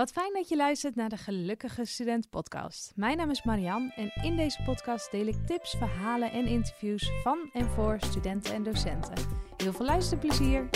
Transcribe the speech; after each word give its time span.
Wat 0.00 0.12
fijn 0.12 0.32
dat 0.32 0.48
je 0.48 0.56
luistert 0.56 0.94
naar 0.94 1.08
de 1.08 1.16
Gelukkige 1.16 1.84
Student 1.84 2.30
Podcast. 2.30 2.92
Mijn 2.94 3.16
naam 3.16 3.30
is 3.30 3.42
Marian 3.42 3.92
en 3.96 4.12
in 4.22 4.36
deze 4.36 4.62
podcast 4.62 5.10
deel 5.10 5.26
ik 5.26 5.46
tips, 5.46 5.70
verhalen 5.70 6.32
en 6.32 6.46
interviews 6.46 7.10
van 7.22 7.50
en 7.52 7.70
voor 7.70 7.96
studenten 8.00 8.54
en 8.54 8.62
docenten. 8.62 9.14
Heel 9.56 9.72
veel 9.72 9.86
luisterplezier! 9.86 10.68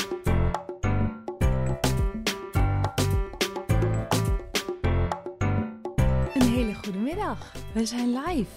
Een 6.35 6.49
hele 6.49 6.75
goede 6.75 6.99
middag. 6.99 7.53
We 7.75 7.87
zijn 7.87 8.09
live. 8.09 8.51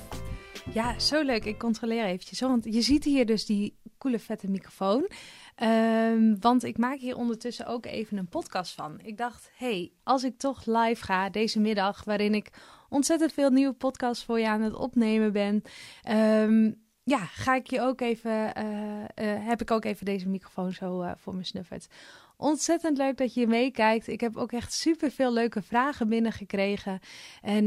Ja, 0.74 1.00
zo 1.00 1.24
leuk. 1.24 1.46
Ik 1.46 1.58
controleer 1.58 2.06
eventjes. 2.06 2.40
Want 2.40 2.64
je 2.64 2.82
ziet 2.82 3.04
hier 3.04 3.26
dus 3.26 3.46
die 3.46 3.78
coole 3.98 4.20
vette 4.20 4.50
microfoon. 4.50 5.10
Ehm, 5.58 6.36
want 6.39 6.64
ik 6.64 6.78
maak 6.78 7.00
hier 7.00 7.16
ondertussen 7.16 7.66
ook 7.66 7.86
even 7.86 8.18
een 8.18 8.28
podcast 8.28 8.74
van. 8.74 9.00
Ik 9.04 9.18
dacht, 9.18 9.52
hey, 9.56 9.92
als 10.04 10.24
ik 10.24 10.38
toch 10.38 10.66
live 10.66 11.04
ga 11.04 11.30
deze 11.30 11.60
middag, 11.60 12.04
waarin 12.04 12.34
ik 12.34 12.50
ontzettend 12.89 13.33
veel 13.33 13.50
nieuwe 13.50 13.74
podcasts 13.74 14.25
voor 14.25 14.39
je 14.39 14.47
aan 14.47 14.61
het 14.61 14.74
opnemen 14.74 15.32
ben. 15.32 15.61
Ehm, 16.04 16.71
ja, 17.04 17.18
ga 17.18 17.56
ik 17.56 17.70
je 17.70 17.82
ook 17.82 18.02
even, 18.02 18.32
uh, 18.32 18.64
uh, 18.64 19.47
heb 19.47 19.61
ik 19.61 19.71
ook 19.71 19.86
even 19.86 20.06
deze 20.06 20.28
microfoon 20.28 20.74
zo 20.74 21.04
uh, 21.04 21.11
voor 21.16 21.36
me 21.36 21.43
snuffert. 21.43 21.88
Ontzettend 22.36 22.97
leuk 22.97 23.18
dat 23.18 23.33
je 23.33 23.47
meekijkt. 23.47 24.08
Ik 24.08 24.21
heb 24.21 24.38
ook 24.38 24.52
echt 24.52 24.74
super 24.74 25.11
veel 25.11 25.33
leuke 25.33 25.61
vragen 25.61 26.10
binnengekregen. 26.10 27.00
En 27.42 27.66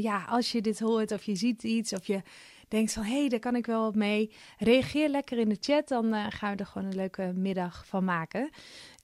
ja, 0.00 0.24
als 0.28 0.52
je 0.52 0.60
dit 0.60 0.80
hoort 0.80 1.12
of 1.12 1.22
je 1.22 1.34
ziet 1.34 1.62
iets 1.62 1.92
of 1.92 2.06
je 2.06 2.22
denkt 2.72 2.92
van 2.92 3.02
hé, 3.02 3.18
hey, 3.18 3.28
daar 3.28 3.38
kan 3.38 3.56
ik 3.56 3.66
wel 3.66 3.82
wat 3.82 3.94
mee. 3.94 4.32
Reageer 4.58 5.08
lekker 5.08 5.38
in 5.38 5.48
de 5.48 5.56
chat, 5.60 5.88
dan 5.88 6.14
uh, 6.14 6.26
gaan 6.28 6.52
we 6.52 6.58
er 6.58 6.66
gewoon 6.66 6.88
een 6.88 6.96
leuke 6.96 7.32
middag 7.34 7.86
van 7.86 8.04
maken. 8.04 8.50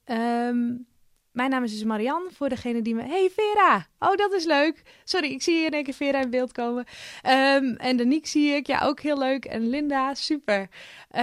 Um, 0.05 0.87
mijn 1.33 1.51
naam 1.51 1.63
is 1.63 1.73
dus 1.73 1.85
Marian, 1.85 2.23
voor 2.33 2.49
degene 2.49 2.83
die 2.83 2.95
me... 2.95 3.03
Hey 3.03 3.31
Vera! 3.31 3.87
Oh, 3.99 4.17
dat 4.17 4.33
is 4.33 4.45
leuk. 4.45 4.83
Sorry, 5.05 5.31
ik 5.31 5.43
zie 5.43 5.57
hier 5.57 5.67
in 5.67 5.73
één 5.73 5.85
keer 5.85 5.95
Vera 5.95 6.21
in 6.21 6.31
beeld 6.31 6.53
komen. 6.53 6.85
Um, 7.27 7.77
en 7.77 7.97
Danique 7.97 8.29
zie 8.29 8.55
ik, 8.55 8.67
ja, 8.67 8.81
ook 8.81 9.01
heel 9.01 9.19
leuk. 9.19 9.45
En 9.45 9.69
Linda, 9.69 10.15
super. 10.15 10.61
Uh, 10.61 11.19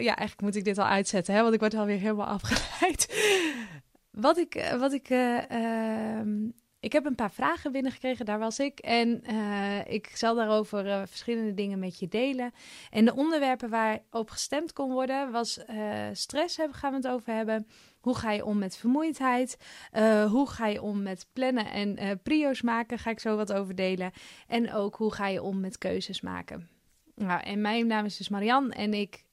ja, 0.00 0.16
eigenlijk 0.16 0.40
moet 0.40 0.56
ik 0.56 0.64
dit 0.64 0.78
al 0.78 0.86
uitzetten, 0.86 1.34
hè, 1.34 1.42
want 1.42 1.54
ik 1.54 1.60
word 1.60 1.74
alweer 1.74 1.98
helemaal 1.98 2.26
afgeleid. 2.38 3.24
wat 4.10 4.38
ik, 4.38 4.74
wat 4.78 4.92
ik 4.92 5.10
uh, 5.10 6.20
ik 6.80 6.92
heb 6.92 7.04
een 7.04 7.14
paar 7.14 7.30
vragen 7.30 7.72
binnengekregen, 7.72 8.24
daar 8.24 8.38
was 8.38 8.58
ik. 8.58 8.78
En 8.78 9.22
uh, 9.30 9.86
ik 9.86 10.10
zal 10.14 10.34
daarover 10.34 10.86
uh, 10.86 11.02
verschillende 11.06 11.54
dingen 11.54 11.78
met 11.78 11.98
je 11.98 12.08
delen. 12.08 12.52
En 12.90 13.04
de 13.04 13.14
onderwerpen 13.14 13.70
waar 13.70 13.98
op 14.10 14.30
gestemd 14.30 14.72
kon 14.72 14.92
worden 14.92 15.30
was 15.30 15.58
uh, 15.70 16.06
stress, 16.12 16.56
hebben, 16.56 16.76
gaan 16.76 16.90
we 16.90 16.96
het 16.96 17.08
over 17.08 17.34
hebben. 17.34 17.66
Hoe 18.00 18.16
ga 18.16 18.32
je 18.32 18.44
om 18.44 18.58
met 18.58 18.76
vermoeidheid? 18.76 19.56
hoe 20.28 20.48
ga 20.48 20.66
je 20.66 20.82
om 20.82 21.02
met 21.02 21.26
plannen 21.32 21.70
en 21.70 22.20
prio's 22.22 22.62
maken? 22.62 22.98
Ga 22.98 23.10
ik 23.10 23.20
zo 23.20 23.36
wat 23.36 23.52
over 23.52 23.74
delen. 23.74 24.12
En 24.46 24.72
ook 24.72 24.96
hoe 24.96 25.12
ga 25.12 25.26
je 25.26 25.42
om 25.42 25.60
met 25.60 25.78
keuzes 25.78 26.20
maken? 26.20 26.68
Nou, 27.14 27.42
en 27.42 27.60
mijn 27.60 27.86
naam 27.86 28.04
is 28.04 28.16
dus 28.16 28.28
Marian 28.28 28.72
en 28.72 28.94
ik, 28.94 29.24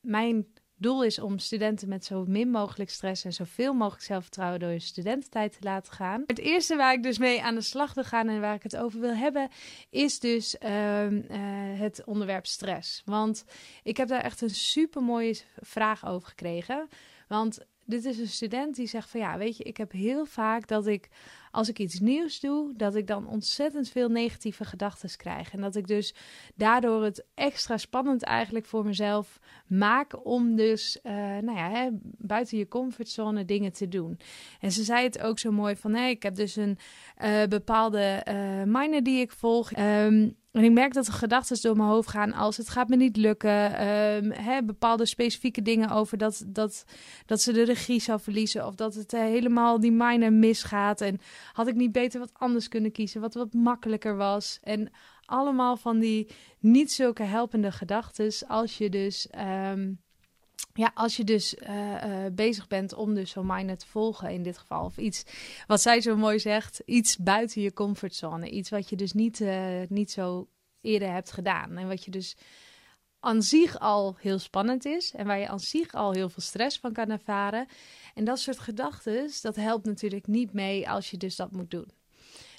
mijn 0.00 0.46
doel 0.82 1.04
is 1.04 1.18
om 1.18 1.38
studenten 1.38 1.88
met 1.88 2.04
zo 2.04 2.24
min 2.26 2.50
mogelijk 2.50 2.90
stress 2.90 3.24
en 3.24 3.32
zoveel 3.32 3.74
mogelijk 3.74 4.04
zelfvertrouwen 4.04 4.60
door 4.60 4.68
hun 4.68 4.80
studententijd 4.80 5.52
te 5.52 5.58
laten 5.60 5.92
gaan. 5.92 6.22
Het 6.26 6.38
eerste 6.38 6.76
waar 6.76 6.92
ik 6.92 7.02
dus 7.02 7.18
mee 7.18 7.42
aan 7.42 7.54
de 7.54 7.60
slag 7.60 7.94
wil 7.94 8.04
gaan 8.04 8.28
en 8.28 8.40
waar 8.40 8.54
ik 8.54 8.62
het 8.62 8.76
over 8.76 9.00
wil 9.00 9.14
hebben, 9.14 9.48
is 9.90 10.18
dus 10.20 10.56
uh, 10.62 11.10
uh, 11.10 11.20
het 11.78 12.02
onderwerp 12.04 12.46
stress. 12.46 13.02
Want 13.04 13.44
ik 13.82 13.96
heb 13.96 14.08
daar 14.08 14.22
echt 14.22 14.40
een 14.40 14.50
super 14.50 15.02
mooie 15.02 15.36
vraag 15.60 16.06
over 16.06 16.28
gekregen. 16.28 16.88
Want 17.28 17.58
dit 17.84 18.04
is 18.04 18.18
een 18.18 18.28
student 18.28 18.76
die 18.76 18.86
zegt 18.86 19.10
van 19.10 19.20
ja, 19.20 19.38
weet 19.38 19.56
je, 19.56 19.64
ik 19.64 19.76
heb 19.76 19.92
heel 19.92 20.24
vaak 20.24 20.68
dat 20.68 20.86
ik 20.86 21.08
als 21.52 21.68
ik 21.68 21.78
iets 21.78 22.00
nieuws 22.00 22.40
doe, 22.40 22.72
dat 22.76 22.94
ik 22.94 23.06
dan 23.06 23.26
ontzettend 23.26 23.88
veel 23.88 24.08
negatieve 24.08 24.64
gedachten 24.64 25.16
krijg. 25.16 25.52
En 25.52 25.60
dat 25.60 25.76
ik 25.76 25.86
dus 25.86 26.14
daardoor 26.54 27.04
het 27.04 27.24
extra 27.34 27.76
spannend 27.76 28.22
eigenlijk 28.22 28.66
voor 28.66 28.84
mezelf 28.84 29.38
maak 29.66 30.26
om 30.26 30.56
dus, 30.56 30.98
uh, 31.02 31.12
nou 31.12 31.56
ja, 31.56 31.70
hè, 31.70 31.88
buiten 32.02 32.58
je 32.58 32.68
comfortzone 32.68 33.44
dingen 33.44 33.72
te 33.72 33.88
doen. 33.88 34.18
En 34.60 34.72
ze 34.72 34.84
zei 34.84 35.04
het 35.04 35.20
ook 35.20 35.38
zo 35.38 35.50
mooi 35.50 35.76
van, 35.76 35.94
hé, 35.94 36.06
ik 36.06 36.22
heb 36.22 36.34
dus 36.34 36.56
een 36.56 36.78
uh, 37.22 37.44
bepaalde 37.44 38.26
uh, 38.74 39.02
die 39.02 39.20
ik 39.20 39.32
volg. 39.32 39.76
Um, 39.78 40.40
en 40.52 40.64
ik 40.64 40.72
merk 40.72 40.92
dat 40.92 41.06
er 41.06 41.12
gedachten 41.12 41.62
door 41.62 41.76
mijn 41.76 41.88
hoofd 41.88 42.08
gaan 42.08 42.32
als 42.32 42.56
het 42.56 42.68
gaat 42.68 42.88
me 42.88 42.96
niet 42.96 43.16
lukken. 43.16 43.86
Um, 43.86 44.30
hè, 44.30 44.62
bepaalde 44.62 45.06
specifieke 45.06 45.62
dingen 45.62 45.90
over 45.90 46.18
dat, 46.18 46.44
dat, 46.46 46.84
dat 47.26 47.40
ze 47.40 47.52
de 47.52 47.64
regie 47.64 48.00
zou 48.00 48.20
verliezen. 48.20 48.66
Of 48.66 48.74
dat 48.74 48.94
het 48.94 49.12
uh, 49.12 49.20
helemaal 49.20 49.80
die 49.80 49.92
minor 49.92 50.32
misgaat. 50.32 51.00
En 51.00 51.20
had 51.52 51.66
ik 51.66 51.74
niet 51.74 51.92
beter 51.92 52.20
wat 52.20 52.30
anders 52.32 52.68
kunnen 52.68 52.92
kiezen, 52.92 53.20
wat 53.20 53.34
wat 53.34 53.52
makkelijker 53.52 54.16
was. 54.16 54.58
En 54.62 54.90
allemaal 55.24 55.76
van 55.76 55.98
die 55.98 56.28
niet 56.58 56.92
zulke 56.92 57.22
helpende 57.22 57.72
gedachten 57.72 58.32
als 58.48 58.78
je 58.78 58.90
dus... 58.90 59.28
Um, 59.70 60.00
ja, 60.74 60.90
als 60.94 61.16
je 61.16 61.24
dus 61.24 61.54
uh, 61.54 61.68
uh, 61.68 62.26
bezig 62.32 62.66
bent 62.66 62.94
om 62.94 63.14
dus 63.14 63.30
zo'n 63.30 63.46
minor 63.46 63.76
te 63.76 63.86
volgen 63.86 64.30
in 64.30 64.42
dit 64.42 64.58
geval. 64.58 64.84
Of 64.84 64.96
iets 64.96 65.22
wat 65.66 65.80
zij 65.80 66.00
zo 66.00 66.16
mooi 66.16 66.38
zegt, 66.38 66.82
iets 66.84 67.16
buiten 67.16 67.62
je 67.62 67.72
comfortzone. 67.72 68.50
Iets 68.50 68.70
wat 68.70 68.88
je 68.88 68.96
dus 68.96 69.12
niet, 69.12 69.40
uh, 69.40 69.80
niet 69.88 70.10
zo 70.10 70.48
eerder 70.80 71.12
hebt 71.12 71.32
gedaan. 71.32 71.76
En 71.76 71.88
wat 71.88 72.04
je 72.04 72.10
dus 72.10 72.36
aan 73.20 73.42
zich 73.42 73.78
al 73.78 74.16
heel 74.18 74.38
spannend 74.38 74.84
is. 74.84 75.12
En 75.14 75.26
waar 75.26 75.38
je 75.38 75.48
aan 75.48 75.60
zich 75.60 75.92
al 75.92 76.12
heel 76.12 76.28
veel 76.28 76.42
stress 76.42 76.78
van 76.78 76.92
kan 76.92 77.10
ervaren. 77.10 77.66
En 78.14 78.24
dat 78.24 78.38
soort 78.38 78.58
gedachten, 78.58 79.30
dat 79.42 79.56
helpt 79.56 79.86
natuurlijk 79.86 80.26
niet 80.26 80.52
mee 80.52 80.90
als 80.90 81.10
je 81.10 81.16
dus 81.16 81.36
dat 81.36 81.52
moet 81.52 81.70
doen. 81.70 82.01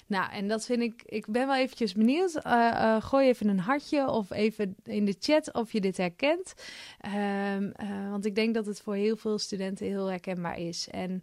Nou, 0.06 0.32
en 0.32 0.48
dat 0.48 0.64
vind 0.64 0.82
ik, 0.82 1.02
ik 1.04 1.26
ben 1.26 1.46
wel 1.46 1.56
eventjes 1.56 1.92
benieuwd. 1.92 2.34
Uh, 2.46 2.52
uh, 2.52 3.02
gooi 3.02 3.28
even 3.28 3.48
een 3.48 3.58
hartje 3.58 4.10
of 4.10 4.30
even 4.30 4.76
in 4.84 5.04
de 5.04 5.16
chat 5.18 5.52
of 5.52 5.72
je 5.72 5.80
dit 5.80 5.96
herkent. 5.96 6.54
Um, 7.06 7.72
uh, 7.82 8.10
want 8.10 8.26
ik 8.26 8.34
denk 8.34 8.54
dat 8.54 8.66
het 8.66 8.80
voor 8.80 8.94
heel 8.94 9.16
veel 9.16 9.38
studenten 9.38 9.86
heel 9.86 10.06
herkenbaar 10.06 10.58
is. 10.58 10.88
En 10.88 11.22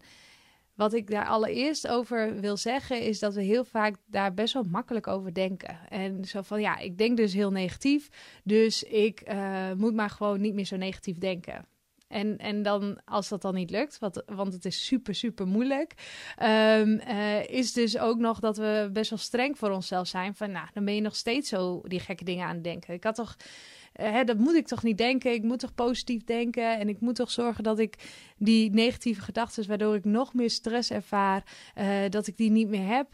wat 0.73 0.93
ik 0.93 1.09
daar 1.09 1.25
allereerst 1.25 1.87
over 1.87 2.39
wil 2.39 2.57
zeggen, 2.57 3.01
is 3.01 3.19
dat 3.19 3.33
we 3.33 3.41
heel 3.41 3.63
vaak 3.65 3.95
daar 4.05 4.33
best 4.33 4.53
wel 4.53 4.63
makkelijk 4.63 5.07
over 5.07 5.33
denken. 5.33 5.79
En 5.89 6.25
zo 6.25 6.41
van 6.41 6.61
ja, 6.61 6.77
ik 6.77 6.97
denk 6.97 7.17
dus 7.17 7.33
heel 7.33 7.51
negatief, 7.51 8.09
dus 8.43 8.83
ik 8.83 9.33
moet 9.77 9.93
maar 9.93 10.09
gewoon 10.09 10.41
niet 10.41 10.53
meer 10.53 10.65
zo 10.65 10.75
negatief 10.75 11.17
denken. 11.17 11.65
En, 12.11 12.37
en 12.37 12.61
dan, 12.61 12.99
als 13.05 13.29
dat 13.29 13.41
dan 13.41 13.53
niet 13.53 13.69
lukt, 13.69 13.99
wat, 13.99 14.23
want 14.25 14.53
het 14.53 14.65
is 14.65 14.85
super, 14.85 15.15
super 15.15 15.47
moeilijk, 15.47 15.93
um, 16.43 17.01
uh, 17.07 17.49
is 17.49 17.73
dus 17.73 17.97
ook 17.97 18.17
nog 18.17 18.39
dat 18.39 18.57
we 18.57 18.89
best 18.93 19.09
wel 19.09 19.19
streng 19.19 19.57
voor 19.57 19.69
onszelf 19.69 20.07
zijn. 20.07 20.35
Van, 20.35 20.51
nou, 20.51 20.67
dan 20.73 20.85
ben 20.85 20.95
je 20.95 21.01
nog 21.01 21.15
steeds 21.15 21.49
zo 21.49 21.81
die 21.87 21.99
gekke 21.99 22.23
dingen 22.23 22.47
aan 22.47 22.55
het 22.55 22.63
denken. 22.63 22.93
Ik 22.93 23.03
had 23.03 23.15
toch, 23.15 23.35
uh, 23.99 24.11
hè, 24.11 24.23
dat 24.23 24.37
moet 24.37 24.55
ik 24.55 24.67
toch 24.67 24.83
niet 24.83 24.97
denken. 24.97 25.33
Ik 25.33 25.43
moet 25.43 25.59
toch 25.59 25.75
positief 25.75 26.23
denken. 26.23 26.79
En 26.79 26.89
ik 26.89 26.99
moet 26.99 27.15
toch 27.15 27.31
zorgen 27.31 27.63
dat 27.63 27.79
ik 27.79 27.95
die 28.37 28.71
negatieve 28.71 29.21
gedachten, 29.21 29.67
waardoor 29.67 29.95
ik 29.95 30.05
nog 30.05 30.33
meer 30.33 30.49
stress 30.49 30.91
ervaar, 30.91 31.43
uh, 31.77 32.09
dat 32.09 32.27
ik 32.27 32.37
die 32.37 32.51
niet 32.51 32.69
meer 32.69 32.87
heb. 32.87 33.07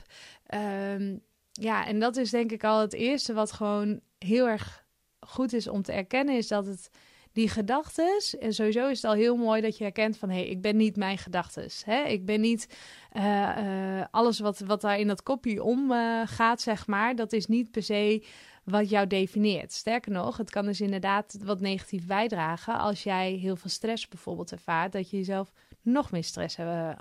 Um, 0.93 1.21
ja, 1.51 1.85
en 1.85 1.99
dat 1.99 2.17
is 2.17 2.29
denk 2.29 2.51
ik 2.51 2.63
al 2.63 2.81
het 2.81 2.93
eerste 2.93 3.33
wat 3.33 3.51
gewoon 3.51 3.99
heel 4.17 4.47
erg 4.47 4.85
goed 5.19 5.53
is 5.53 5.67
om 5.67 5.81
te 5.81 5.91
erkennen, 5.91 6.35
is 6.35 6.47
dat 6.47 6.65
het 6.65 6.89
die 7.37 7.49
gedachten. 7.49 8.21
En 8.39 8.53
sowieso 8.53 8.87
is 8.87 9.01
het 9.01 9.11
al 9.11 9.17
heel 9.17 9.35
mooi 9.35 9.61
dat 9.61 9.77
je 9.77 9.83
herkent 9.83 10.17
van 10.17 10.29
hé, 10.29 10.35
hey, 10.35 10.47
ik 10.47 10.61
ben 10.61 10.75
niet 10.75 10.95
mijn 10.95 11.17
gedachten. 11.17 11.69
Ik 12.07 12.25
ben 12.25 12.41
niet 12.41 12.77
uh, 13.13 13.23
uh, 13.23 14.05
alles 14.11 14.39
wat, 14.39 14.59
wat 14.59 14.81
daar 14.81 14.99
in 14.99 15.07
dat 15.07 15.23
kopje 15.23 15.63
om 15.63 15.91
uh, 15.91 16.21
gaat, 16.25 16.61
zeg 16.61 16.87
maar. 16.87 17.15
Dat 17.15 17.33
is 17.33 17.45
niet 17.45 17.71
per 17.71 17.83
se 17.83 18.23
wat 18.63 18.89
jou 18.89 19.07
definieert. 19.07 19.73
Sterker 19.73 20.11
nog, 20.11 20.37
het 20.37 20.49
kan 20.49 20.65
dus 20.65 20.81
inderdaad 20.81 21.37
wat 21.43 21.59
negatief 21.59 22.05
bijdragen 22.05 22.79
als 22.79 23.03
jij 23.03 23.31
heel 23.31 23.55
veel 23.55 23.69
stress 23.69 24.07
bijvoorbeeld 24.07 24.51
ervaart, 24.51 24.91
dat 24.91 25.09
je 25.09 25.17
jezelf 25.17 25.51
nog 25.81 26.11
meer 26.11 26.23
stress 26.23 26.55
hebben, 26.55 26.97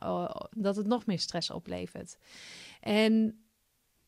dat 0.50 0.76
het 0.76 0.86
nog 0.86 1.06
meer 1.06 1.18
stress 1.18 1.50
oplevert. 1.50 2.18
En 2.80 3.40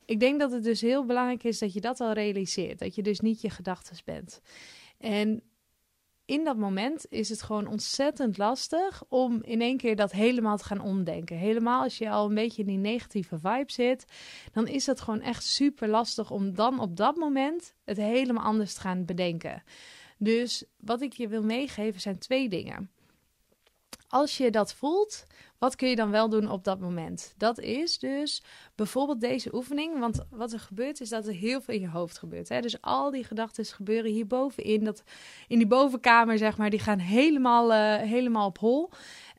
ik 0.05 0.21
denk 0.21 0.41
dat 0.41 0.53
het 0.53 0.65
dus 0.65 0.81
heel 0.81 1.05
belangrijk 1.05 1.45
is 1.45 1.59
dat 1.59 1.73
je 1.73 1.81
dat 1.81 2.01
al 2.01 2.13
realiseert, 2.13 2.79
dat 2.79 2.95
je 2.95 3.03
dus 3.03 3.21
niet 3.21 3.41
je 3.41 3.51
gedachten 3.51 3.97
bent. 4.05 4.41
En 4.99 5.43
in 6.29 6.45
dat 6.45 6.57
moment 6.57 7.07
is 7.09 7.29
het 7.29 7.43
gewoon 7.43 7.67
ontzettend 7.67 8.39
lastig 8.39 9.03
om 9.09 9.43
in 9.43 9.61
één 9.61 9.77
keer 9.77 9.97
dat 9.97 10.13
helemaal 10.13 10.57
te 10.57 10.65
gaan 10.65 10.81
omdenken. 10.81 11.37
Helemaal 11.37 11.83
als 11.83 11.99
je 11.99 12.11
al 12.11 12.29
een 12.29 12.35
beetje 12.35 12.63
in 12.63 12.69
die 12.69 12.79
negatieve 12.79 13.39
vibe 13.39 13.73
zit, 13.73 14.05
dan 14.53 14.67
is 14.67 14.87
het 14.87 15.01
gewoon 15.01 15.21
echt 15.21 15.45
super 15.45 15.89
lastig 15.89 16.31
om 16.31 16.55
dan 16.55 16.81
op 16.81 16.97
dat 16.97 17.17
moment 17.17 17.75
het 17.85 17.97
helemaal 17.97 18.45
anders 18.45 18.75
te 18.75 18.81
gaan 18.81 19.05
bedenken. 19.05 19.63
Dus 20.19 20.65
wat 20.77 21.01
ik 21.01 21.13
je 21.13 21.29
wil 21.29 21.43
meegeven 21.43 22.01
zijn 22.01 22.19
twee 22.19 22.49
dingen. 22.49 22.91
Als 24.09 24.37
je 24.37 24.51
dat 24.51 24.75
voelt, 24.75 25.25
wat 25.59 25.77
kun 25.77 25.89
je 25.89 25.97
dan 25.97 26.11
wel 26.11 26.29
doen 26.29 26.51
op 26.51 26.65
dat 26.65 26.81
moment? 26.81 27.35
Dat 27.37 27.59
is 27.59 27.99
dus 27.99 28.43
bijvoorbeeld 28.75 29.21
deze 29.21 29.55
oefening. 29.55 29.99
Want 29.99 30.25
wat 30.31 30.53
er 30.53 30.61
gebeurt 30.61 31.01
is 31.01 31.09
dat 31.09 31.27
er 31.27 31.33
heel 31.33 31.61
veel 31.61 31.75
in 31.75 31.81
je 31.81 31.89
hoofd 31.89 32.19
gebeurt. 32.19 32.49
Hè? 32.49 32.61
Dus 32.61 32.81
al 32.81 33.11
die 33.11 33.25
gedachten 33.25 33.65
gebeuren 33.65 34.11
hier 34.11 34.27
bovenin. 34.27 34.85
Dat, 34.85 35.03
in 35.49 35.59
die 35.59 35.67
bovenkamer, 35.67 36.39
zeg 36.39 36.57
maar, 36.57 36.71
die 36.71 36.79
gaan 36.79 36.99
helemaal, 36.99 37.73
uh, 37.73 37.97
helemaal 37.97 38.47
op 38.47 38.59
hol. 38.59 38.91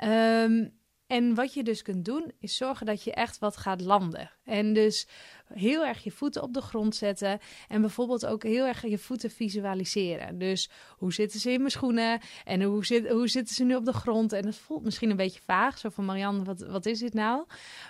Um, 0.04 0.79
En 1.10 1.36
wat 1.36 1.54
je 1.54 1.64
dus 1.64 1.82
kunt 1.82 2.06
doen, 2.06 2.32
is 2.40 2.58
zorgen 2.58 2.86
dat 2.86 3.04
je 3.04 3.14
echt 3.14 3.40
wat 3.40 3.58
gaat 3.58 3.82
landen. 3.82 4.32
En 4.44 4.74
dus 4.74 5.08
heel 5.54 5.86
erg 5.86 6.04
je 6.04 6.12
voeten 6.12 6.42
op 6.42 6.54
de 6.54 6.62
grond 6.62 6.96
zetten. 6.96 7.40
En 7.68 7.82
bijvoorbeeld 7.82 8.26
ook 8.26 8.44
heel 8.44 8.66
erg 8.66 8.82
je 8.82 8.98
voeten 8.98 9.30
visualiseren. 9.30 10.38
Dus 10.38 10.70
hoe 10.98 11.14
zitten 11.14 11.40
ze 11.40 11.52
in 11.52 11.60
mijn 11.60 11.72
schoenen? 11.72 12.20
En 12.46 12.62
hoe, 12.62 12.86
zit, 12.86 13.08
hoe 13.08 13.28
zitten 13.28 13.56
ze 13.56 13.64
nu 13.64 13.76
op 13.76 13.86
de 13.86 13.94
grond? 13.94 14.34
En 14.34 14.42
dat 14.42 14.56
voelt 14.56 14.84
misschien 14.84 15.10
een 15.10 15.16
beetje 15.16 15.42
vaag. 15.46 15.78
Zo 15.78 15.90
van 15.90 16.06
Marianne, 16.06 16.44
wat, 16.44 16.62
wat 16.62 16.86
is 16.86 17.00
dit 17.00 17.14
nou? 17.14 17.46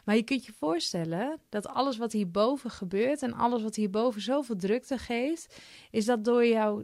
Maar 0.05 0.15
je 0.15 0.23
kunt 0.23 0.45
je 0.45 0.53
voorstellen 0.57 1.39
dat 1.49 1.67
alles 1.67 1.97
wat 1.97 2.11
hierboven 2.11 2.71
gebeurt. 2.71 3.21
En 3.21 3.33
alles 3.33 3.61
wat 3.61 3.75
hierboven 3.75 4.21
zoveel 4.21 4.55
drukte 4.55 4.97
geeft. 4.97 5.55
Is 5.91 6.05
dat 6.05 6.25
door 6.25 6.45
jouw 6.45 6.83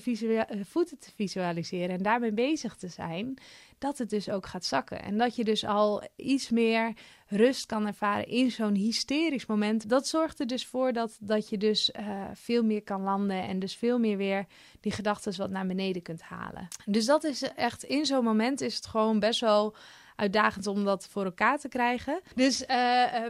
te 0.00 0.46
eh, 0.48 0.60
voeten 0.64 0.98
te 0.98 1.10
visualiseren 1.14 1.96
en 1.96 2.02
daarmee 2.02 2.32
bezig 2.32 2.76
te 2.76 2.88
zijn, 2.88 3.38
dat 3.78 3.98
het 3.98 4.10
dus 4.10 4.30
ook 4.30 4.46
gaat 4.46 4.64
zakken. 4.64 5.02
En 5.02 5.18
dat 5.18 5.36
je 5.36 5.44
dus 5.44 5.64
al 5.64 6.08
iets 6.16 6.50
meer 6.50 6.92
rust 7.26 7.66
kan 7.66 7.86
ervaren 7.86 8.26
in 8.26 8.50
zo'n 8.50 8.74
hysterisch 8.74 9.46
moment. 9.46 9.88
Dat 9.88 10.06
zorgt 10.06 10.40
er 10.40 10.46
dus 10.46 10.66
voor 10.66 10.92
dat, 10.92 11.16
dat 11.20 11.48
je 11.48 11.58
dus 11.58 11.90
uh, 11.90 12.24
veel 12.34 12.64
meer 12.64 12.82
kan 12.82 13.02
landen 13.02 13.42
en 13.42 13.58
dus 13.58 13.74
veel 13.74 13.98
meer 13.98 14.16
weer 14.16 14.46
die 14.80 14.92
gedachten 14.92 15.36
wat 15.36 15.50
naar 15.50 15.66
beneden 15.66 16.02
kunt 16.02 16.22
halen. 16.22 16.68
Dus 16.84 17.06
dat 17.06 17.24
is 17.24 17.42
echt, 17.42 17.82
in 17.82 18.06
zo'n 18.06 18.24
moment 18.24 18.60
is 18.60 18.74
het 18.74 18.86
gewoon 18.86 19.18
best 19.18 19.40
wel 19.40 19.74
uitdagend 20.16 20.66
om 20.66 20.84
dat 20.84 21.08
voor 21.08 21.24
elkaar 21.24 21.58
te 21.58 21.68
krijgen. 21.68 22.20
Dus, 22.34 22.62
uh, 22.62 22.68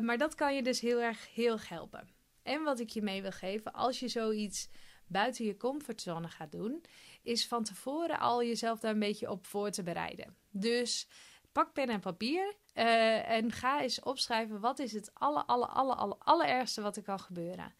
maar 0.00 0.18
dat 0.18 0.34
kan 0.34 0.54
je 0.54 0.62
dus 0.62 0.80
heel 0.80 1.00
erg, 1.00 1.28
heel 1.34 1.58
helpen. 1.68 2.08
En 2.42 2.62
wat 2.62 2.80
ik 2.80 2.88
je 2.88 3.02
mee 3.02 3.22
wil 3.22 3.30
geven, 3.30 3.72
als 3.72 4.00
je 4.00 4.08
zoiets 4.08 4.68
buiten 5.06 5.44
je 5.44 5.56
comfortzone 5.56 6.28
gaat 6.28 6.52
doen, 6.52 6.84
is 7.22 7.46
van 7.46 7.64
tevoren 7.64 8.18
al 8.18 8.42
jezelf 8.42 8.80
daar 8.80 8.92
een 8.92 8.98
beetje 8.98 9.30
op 9.30 9.46
voor 9.46 9.70
te 9.70 9.82
bereiden. 9.82 10.36
Dus 10.50 11.08
pak 11.52 11.72
pen 11.72 11.88
en 11.88 12.00
papier 12.00 12.54
uh, 12.74 13.30
en 13.30 13.52
ga 13.52 13.80
eens 13.80 14.00
opschrijven 14.00 14.60
wat 14.60 14.78
is 14.78 14.92
het 14.92 15.10
aller, 15.14 15.44
aller, 15.44 15.68
aller, 15.68 15.96
aller, 15.96 16.16
allerergste 16.18 16.80
wat 16.80 16.96
er 16.96 17.02
kan 17.02 17.20
gebeuren. 17.20 17.74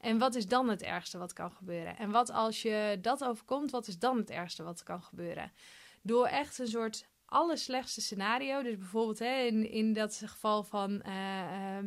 En 0.00 0.18
wat 0.18 0.34
is 0.34 0.46
dan 0.46 0.68
het 0.68 0.82
ergste 0.82 1.18
wat 1.18 1.32
kan 1.32 1.52
gebeuren? 1.52 1.96
En 1.96 2.10
wat 2.10 2.30
als 2.30 2.62
je 2.62 2.98
dat 3.00 3.24
overkomt, 3.24 3.70
wat 3.70 3.86
is 3.86 3.98
dan 3.98 4.16
het 4.16 4.30
ergste 4.30 4.62
wat 4.62 4.82
kan 4.82 5.02
gebeuren? 5.02 5.52
Door 6.02 6.26
echt 6.26 6.58
een 6.58 6.66
soort 6.66 7.06
allerslechtste 7.24 8.00
scenario, 8.00 8.62
dus 8.62 8.76
bijvoorbeeld 8.76 9.18
hè, 9.18 9.40
in, 9.40 9.70
in 9.70 9.92
dat 9.92 10.22
geval 10.24 10.64
van... 10.64 11.02
Uh, 11.06 11.78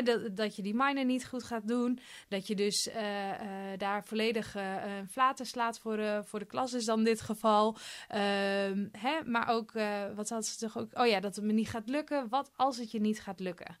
dat, 0.00 0.36
dat 0.36 0.56
je 0.56 0.62
die 0.62 0.74
miner 0.74 1.04
niet 1.04 1.26
goed 1.26 1.42
gaat 1.42 1.68
doen. 1.68 1.98
Dat 2.28 2.46
je 2.46 2.54
dus 2.54 2.86
uh, 2.86 2.94
uh, 2.94 3.38
daar 3.78 4.04
volledig 4.04 4.56
uh, 4.56 4.82
flaten 5.10 5.46
slaat 5.46 5.78
voor, 5.78 6.24
voor 6.24 6.38
de 6.38 6.46
klas 6.46 6.72
is 6.72 6.84
dan 6.84 7.04
dit 7.04 7.20
geval. 7.20 7.76
Ehm, 8.08 8.88
maar 9.24 9.48
ook, 9.48 9.72
wat 10.14 10.28
had 10.28 10.46
ze 10.46 10.58
toch 10.58 10.78
ook... 10.78 10.98
Oh 10.98 11.06
ja, 11.06 11.20
dat 11.20 11.36
het 11.36 11.44
me 11.44 11.52
niet 11.52 11.68
gaat 11.68 11.88
lukken. 11.88 12.28
Wat 12.28 12.50
als 12.56 12.76
het 12.76 12.90
je 12.90 13.00
niet 13.00 13.20
gaat 13.20 13.40
lukken? 13.40 13.76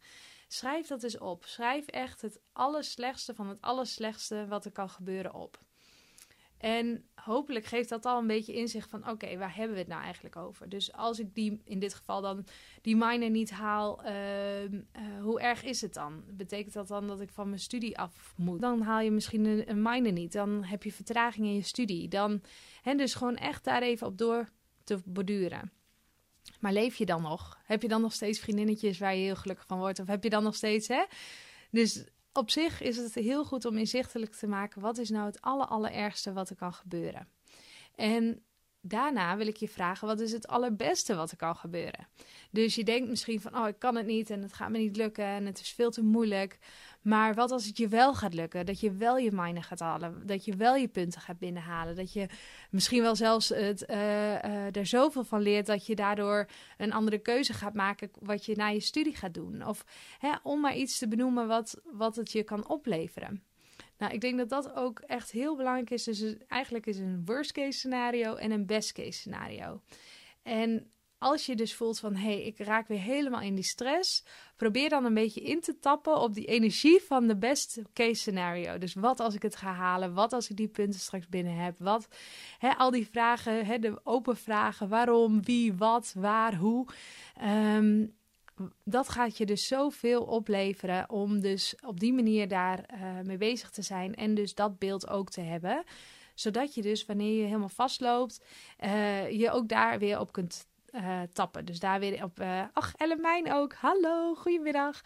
Schrijf 0.48 0.86
dat 0.86 1.02
eens 1.02 1.18
op. 1.18 1.44
Schrijf 1.44 1.86
echt 1.86 2.20
het 2.20 2.40
allerslechtste 2.52 3.34
van 3.34 3.48
het 3.48 3.60
allerslechtste 3.60 4.46
wat 4.46 4.64
er 4.64 4.72
kan 4.72 4.90
gebeuren 4.90 5.34
op. 5.34 5.58
En 6.62 7.04
hopelijk 7.14 7.64
geeft 7.64 7.88
dat 7.88 8.06
al 8.06 8.18
een 8.18 8.26
beetje 8.26 8.52
inzicht 8.52 8.90
van: 8.90 9.08
oké, 9.08 9.36
waar 9.36 9.56
hebben 9.56 9.74
we 9.74 9.80
het 9.80 9.90
nou 9.90 10.02
eigenlijk 10.02 10.36
over? 10.36 10.68
Dus 10.68 10.92
als 10.92 11.18
ik 11.18 11.34
die, 11.34 11.60
in 11.64 11.78
dit 11.78 11.94
geval 11.94 12.20
dan, 12.20 12.46
die 12.82 12.96
minor 12.96 13.30
niet 13.30 13.50
haal, 13.50 14.02
ehm, 14.02 14.80
eh, 14.92 15.02
hoe 15.20 15.40
erg 15.40 15.62
is 15.64 15.80
het 15.80 15.94
dan? 15.94 16.24
Betekent 16.32 16.74
dat 16.74 16.88
dan 16.88 17.06
dat 17.06 17.20
ik 17.20 17.30
van 17.30 17.48
mijn 17.48 17.60
studie 17.60 17.98
af 17.98 18.34
moet? 18.36 18.60
Dan 18.60 18.80
haal 18.80 19.00
je 19.00 19.10
misschien 19.10 19.44
een, 19.44 19.70
een 19.70 19.82
minor 19.82 20.12
niet. 20.12 20.32
Dan 20.32 20.64
heb 20.64 20.82
je 20.82 20.92
vertraging 20.92 21.46
in 21.46 21.54
je 21.54 21.62
studie. 21.62 22.08
Dan, 22.08 22.42
hè, 22.82 22.94
dus 22.94 23.14
gewoon 23.14 23.36
echt 23.36 23.64
daar 23.64 23.82
even 23.82 24.06
op 24.06 24.18
door 24.18 24.48
te 24.84 24.98
borduren. 25.04 25.72
Maar 26.60 26.72
leef 26.72 26.96
je 26.96 27.06
dan 27.06 27.22
nog? 27.22 27.58
Heb 27.64 27.82
je 27.82 27.88
dan 27.88 28.00
nog 28.00 28.12
steeds 28.12 28.40
vriendinnetjes 28.40 28.98
waar 28.98 29.14
je 29.14 29.22
heel 29.22 29.36
gelukkig 29.36 29.66
van 29.66 29.78
wordt? 29.78 29.98
Of 29.98 30.06
heb 30.06 30.22
je 30.22 30.30
dan 30.30 30.42
nog 30.42 30.54
steeds, 30.54 30.88
hè? 30.88 31.04
Dus 31.70 32.04
op 32.32 32.50
zich 32.50 32.80
is 32.80 32.96
het 32.96 33.14
heel 33.14 33.44
goed 33.44 33.64
om 33.64 33.76
inzichtelijk 33.76 34.34
te 34.34 34.46
maken 34.46 34.80
wat 34.80 34.98
is 34.98 35.10
nou 35.10 35.26
het 35.26 35.40
aller, 35.40 35.66
allerergste 35.66 36.32
wat 36.32 36.50
er 36.50 36.56
kan 36.56 36.72
gebeuren. 36.72 37.28
En 37.94 38.44
daarna 38.82 39.36
wil 39.36 39.46
ik 39.46 39.56
je 39.56 39.68
vragen, 39.68 40.06
wat 40.06 40.20
is 40.20 40.32
het 40.32 40.48
allerbeste 40.48 41.14
wat 41.14 41.30
er 41.30 41.36
kan 41.36 41.56
gebeuren? 41.56 42.06
Dus 42.50 42.74
je 42.74 42.84
denkt 42.84 43.08
misschien 43.08 43.40
van, 43.40 43.56
oh, 43.56 43.68
ik 43.68 43.78
kan 43.78 43.96
het 43.96 44.06
niet 44.06 44.30
en 44.30 44.42
het 44.42 44.52
gaat 44.52 44.70
me 44.70 44.78
niet 44.78 44.96
lukken 44.96 45.24
en 45.24 45.46
het 45.46 45.60
is 45.60 45.72
veel 45.72 45.90
te 45.90 46.02
moeilijk. 46.02 46.58
Maar 47.02 47.34
wat 47.34 47.50
als 47.50 47.66
het 47.66 47.76
je 47.76 47.88
wel 47.88 48.14
gaat 48.14 48.34
lukken? 48.34 48.66
Dat 48.66 48.80
je 48.80 48.92
wel 48.92 49.18
je 49.18 49.32
miner 49.32 49.62
gaat 49.62 49.80
halen, 49.80 50.26
dat 50.26 50.44
je 50.44 50.56
wel 50.56 50.74
je 50.76 50.88
punten 50.88 51.20
gaat 51.20 51.38
binnenhalen. 51.38 51.96
Dat 51.96 52.12
je 52.12 52.26
misschien 52.70 53.02
wel 53.02 53.16
zelfs 53.16 53.48
het, 53.48 53.84
uh, 53.90 54.76
er 54.76 54.86
zoveel 54.86 55.24
van 55.24 55.40
leert 55.40 55.66
dat 55.66 55.86
je 55.86 55.94
daardoor 55.94 56.46
een 56.76 56.92
andere 56.92 57.18
keuze 57.18 57.52
gaat 57.52 57.74
maken 57.74 58.10
wat 58.20 58.44
je 58.44 58.56
na 58.56 58.68
je 58.68 58.80
studie 58.80 59.16
gaat 59.16 59.34
doen. 59.34 59.66
Of 59.66 59.84
hè, 60.18 60.32
om 60.42 60.60
maar 60.60 60.76
iets 60.76 60.98
te 60.98 61.08
benoemen 61.08 61.46
wat, 61.46 61.80
wat 61.92 62.16
het 62.16 62.32
je 62.32 62.42
kan 62.42 62.68
opleveren. 62.68 63.51
Nou, 64.02 64.14
ik 64.14 64.20
denk 64.20 64.38
dat 64.38 64.48
dat 64.48 64.74
ook 64.74 65.00
echt 65.00 65.30
heel 65.30 65.56
belangrijk 65.56 65.90
is. 65.90 66.04
Dus 66.04 66.34
eigenlijk 66.48 66.86
is 66.86 66.98
een 66.98 67.22
worst 67.24 67.52
case 67.52 67.78
scenario 67.78 68.34
en 68.34 68.50
een 68.50 68.66
best 68.66 68.92
case 68.92 69.12
scenario. 69.12 69.80
En 70.42 70.92
als 71.18 71.46
je 71.46 71.56
dus 71.56 71.74
voelt 71.74 71.98
van 71.98 72.14
hé, 72.14 72.32
hey, 72.32 72.42
ik 72.42 72.58
raak 72.58 72.88
weer 72.88 73.00
helemaal 73.00 73.40
in 73.40 73.54
die 73.54 73.64
stress, 73.64 74.24
probeer 74.56 74.88
dan 74.88 75.04
een 75.04 75.14
beetje 75.14 75.40
in 75.40 75.60
te 75.60 75.78
tappen 75.78 76.20
op 76.20 76.34
die 76.34 76.46
energie 76.46 77.00
van 77.00 77.26
de 77.26 77.36
best 77.36 77.80
case 77.92 78.14
scenario. 78.14 78.78
Dus 78.78 78.94
wat 78.94 79.20
als 79.20 79.34
ik 79.34 79.42
het 79.42 79.56
ga 79.56 79.72
halen? 79.72 80.14
Wat 80.14 80.32
als 80.32 80.50
ik 80.50 80.56
die 80.56 80.68
punten 80.68 81.00
straks 81.00 81.28
binnen 81.28 81.56
heb? 81.56 81.74
Wat, 81.78 82.08
hè, 82.58 82.76
al 82.76 82.90
die 82.90 83.08
vragen, 83.10 83.66
hè, 83.66 83.78
de 83.78 84.00
open 84.04 84.36
vragen, 84.36 84.88
waarom, 84.88 85.44
wie, 85.44 85.74
wat, 85.74 86.14
waar, 86.16 86.54
hoe. 86.54 86.86
Um, 87.42 88.20
dat 88.84 89.08
gaat 89.08 89.36
je 89.36 89.46
dus 89.46 89.66
zoveel 89.66 90.22
opleveren 90.22 91.10
om 91.10 91.40
dus 91.40 91.74
op 91.86 92.00
die 92.00 92.12
manier 92.12 92.48
daar 92.48 92.84
uh, 92.94 93.20
mee 93.24 93.36
bezig 93.36 93.70
te 93.70 93.82
zijn 93.82 94.14
en 94.14 94.34
dus 94.34 94.54
dat 94.54 94.78
beeld 94.78 95.08
ook 95.08 95.30
te 95.30 95.40
hebben. 95.40 95.84
Zodat 96.34 96.74
je 96.74 96.82
dus 96.82 97.04
wanneer 97.04 97.38
je 97.38 97.44
helemaal 97.44 97.68
vastloopt, 97.68 98.44
uh, 98.84 99.30
je 99.30 99.50
ook 99.50 99.68
daar 99.68 99.98
weer 99.98 100.20
op 100.20 100.32
kunt 100.32 100.66
uh, 100.90 101.20
tappen. 101.32 101.64
Dus 101.64 101.78
daar 101.78 102.00
weer 102.00 102.24
op. 102.24 102.40
Uh, 102.40 102.64
ach, 102.72 102.94
Ellemijn 102.96 103.52
ook. 103.52 103.72
Hallo, 103.72 104.34
goedemiddag. 104.34 105.00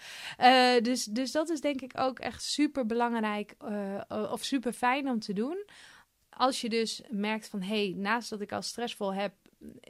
Dus, 0.83 1.05
dus 1.05 1.33
dat 1.33 1.49
is 1.49 1.61
denk 1.61 1.81
ik 1.81 1.93
ook 1.99 2.19
echt 2.19 2.43
super 2.43 2.87
belangrijk 2.87 3.55
of 4.09 4.45
super 4.45 4.73
fijn 4.73 5.09
om 5.09 5.19
te 5.19 5.33
doen. 5.33 5.65
Als 6.31 6.61
je 6.61 6.69
dus 6.69 7.03
merkt 7.11 7.49
van 7.49 7.63
hé, 7.63 7.85
hey, 7.85 7.95
naast 7.97 8.31
dat 8.31 8.41
ik 8.41 8.53
al 8.53 8.63
stressvol 8.63 9.15
heb, 9.15 9.33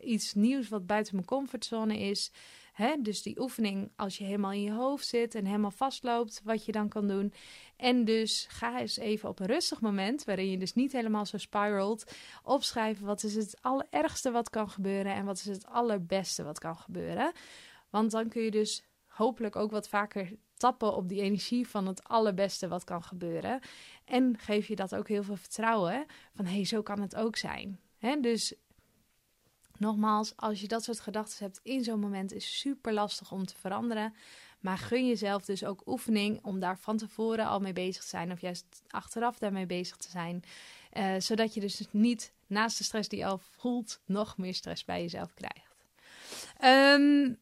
iets 0.01 0.35
nieuws 0.35 0.69
wat 0.69 0.87
buiten 0.87 1.15
mijn 1.15 1.27
comfortzone 1.27 1.99
is. 1.99 2.33
Hè? 2.77 2.97
Dus 3.01 3.23
die 3.23 3.41
oefening 3.41 3.91
als 3.97 4.19
je 4.19 4.25
helemaal 4.25 4.53
in 4.53 4.63
je 4.63 4.73
hoofd 4.73 5.07
zit 5.07 5.35
en 5.35 5.45
helemaal 5.45 5.71
vastloopt, 5.71 6.41
wat 6.45 6.65
je 6.65 6.73
dan 6.73 6.89
kan 6.89 7.09
doen. 7.09 7.33
En 7.77 8.05
dus 8.05 8.47
ga 8.49 8.81
eens 8.81 8.97
even 8.97 9.29
op 9.29 9.41
een 9.41 9.47
rustig 9.47 9.81
moment, 9.81 10.25
waarin 10.25 10.51
je 10.51 10.59
dus 10.59 10.75
niet 10.75 10.93
helemaal 10.93 11.27
zo 11.27 11.39
spiralt, 11.39 12.17
opschrijven 12.43 13.07
wat 13.07 13.23
is 13.23 13.35
het 13.35 13.59
allerergste 13.61 14.31
wat 14.31 14.51
kan 14.51 14.71
gebeuren 14.71 15.15
en 15.15 15.25
wat 15.25 15.37
is 15.37 15.45
het 15.45 15.67
allerbeste 15.67 16.43
wat 16.43 16.59
kan 16.59 16.77
gebeuren. 16.77 17.33
Want 17.91 18.11
dan 18.11 18.29
kun 18.29 18.43
je 18.43 18.51
dus 18.51 18.85
hopelijk 19.07 19.57
ook 19.57 19.71
wat 19.71 19.89
vaker 19.89 20.33
tappen 20.57 20.95
op 20.95 21.09
die 21.09 21.21
energie 21.21 21.69
van 21.69 21.87
het 21.87 22.05
allerbeste 22.05 22.69
wat 22.69 22.85
kan 22.85 23.03
gebeuren. 23.03 23.61
En 24.05 24.39
geef 24.39 24.69
je 24.69 24.77
dat 24.77 24.95
ook 24.95 25.09
heel 25.09 25.23
veel 25.23 25.37
vertrouwen 25.37 26.07
van 26.35 26.45
hé, 26.45 26.55
hey, 26.55 26.65
zo 26.65 26.83
kan 26.83 27.01
het 27.01 27.17
ook 27.17 27.37
zijn. 27.37 27.81
Dus 28.21 28.55
Nogmaals, 29.79 30.37
als 30.37 30.61
je 30.61 30.69
dat 30.69 30.85
soort 30.85 31.01
gedachten 31.01 31.45
hebt 31.45 31.61
in 31.63 31.85
zo'n 31.85 32.01
moment, 32.01 32.33
is 32.33 32.59
super 32.59 32.93
lastig 32.93 33.33
om 33.33 33.47
te 33.47 33.55
veranderen. 33.57 34.15
Maar 34.61 34.79
gun 34.79 35.07
jezelf 35.07 35.45
dus 35.45 35.65
ook 35.65 35.83
oefening 35.87 36.45
om 36.45 36.61
daar 36.61 36.79
van 36.79 36.97
tevoren 36.97 37.47
al 37.47 37.61
mee 37.61 37.73
bezig 37.73 38.03
te 38.03 38.09
zijn, 38.09 38.33
of 38.33 38.41
juist 38.41 38.83
achteraf 38.89 39.39
daarmee 39.39 39.67
bezig 39.67 39.97
te 39.97 40.11
zijn. 40.11 40.43
Uh, 40.93 41.15
zodat 41.19 41.55
je 41.55 41.61
dus 41.61 41.83
niet 41.91 42.33
naast 42.47 42.79
de 42.79 42.85
stress 42.85 43.09
die 43.09 43.19
je 43.19 43.27
al 43.27 43.41
voelt, 43.57 44.01
nog 44.05 44.39
meer 44.39 44.55
stress 44.55 44.85
bij 44.85 45.01
jezelf 45.01 45.35
krijgt. 45.35 45.75
Um, 46.65 47.39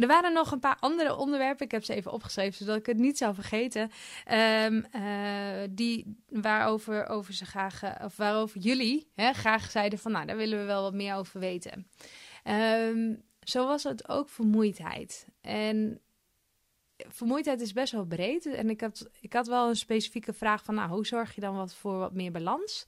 er 0.00 0.06
waren 0.06 0.32
nog 0.32 0.52
een 0.52 0.60
paar 0.60 0.76
andere 0.80 1.16
onderwerpen. 1.16 1.64
Ik 1.64 1.72
heb 1.72 1.84
ze 1.84 1.94
even 1.94 2.12
opgeschreven, 2.12 2.58
zodat 2.58 2.76
ik 2.76 2.86
het 2.86 2.98
niet 2.98 3.18
zou 3.18 3.34
vergeten. 3.34 3.90
Um, 4.64 4.84
uh, 4.94 5.68
die, 5.70 6.16
waarover 6.28 7.06
over 7.06 7.34
ze 7.34 7.44
graag, 7.44 7.82
uh, 7.84 7.90
of 8.04 8.16
waarover 8.16 8.60
jullie 8.60 9.10
hè, 9.14 9.32
graag 9.32 9.70
zeiden 9.70 9.98
van, 9.98 10.12
nou, 10.12 10.26
daar 10.26 10.36
willen 10.36 10.58
we 10.58 10.64
wel 10.64 10.82
wat 10.82 10.94
meer 10.94 11.14
over 11.14 11.40
weten. 11.40 11.86
Um, 12.44 13.22
zo 13.42 13.66
was 13.66 13.82
het 13.82 14.08
ook 14.08 14.28
vermoeidheid. 14.28 15.26
En 15.40 16.00
vermoeidheid 17.08 17.60
is 17.60 17.72
best 17.72 17.92
wel 17.92 18.04
breed. 18.04 18.46
En 18.46 18.70
ik 18.70 18.80
had, 18.80 19.08
ik 19.20 19.32
had 19.32 19.46
wel 19.46 19.68
een 19.68 19.76
specifieke 19.76 20.32
vraag 20.32 20.64
van, 20.64 20.74
nou, 20.74 20.90
hoe 20.90 21.06
zorg 21.06 21.34
je 21.34 21.40
dan 21.40 21.56
wat 21.56 21.74
voor 21.74 21.98
wat 21.98 22.12
meer 22.12 22.32
balans? 22.32 22.84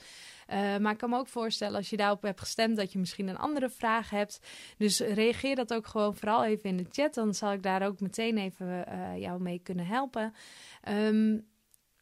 Uh, 0.49 0.77
maar 0.77 0.93
ik 0.93 0.99
kan 0.99 1.11
me 1.11 1.19
ook 1.19 1.29
voorstellen 1.29 1.77
als 1.77 1.91
je 1.91 1.97
daarop 1.97 2.23
hebt 2.23 2.41
gestemd 2.41 2.77
dat 2.77 2.93
je 2.93 2.99
misschien 2.99 3.29
een 3.29 3.39
andere 3.39 3.71
vraag 3.71 4.11
hebt. 4.11 4.41
Dus 4.79 5.01
reageer 5.01 5.57
dat 5.57 5.75
ook 5.75 5.87
gewoon 5.87 6.17
vooral 6.17 6.45
even 6.45 6.71
in 6.71 6.77
de 6.77 6.87
chat. 6.91 7.15
Dan 7.15 7.35
zal 7.35 7.53
ik 7.53 7.63
daar 7.63 7.87
ook 7.87 8.01
meteen 8.01 8.39
even 8.39 8.85
uh, 8.89 9.19
jou 9.19 9.41
mee 9.41 9.59
kunnen 9.59 9.87
helpen. 9.87 10.35
Um, 10.89 11.47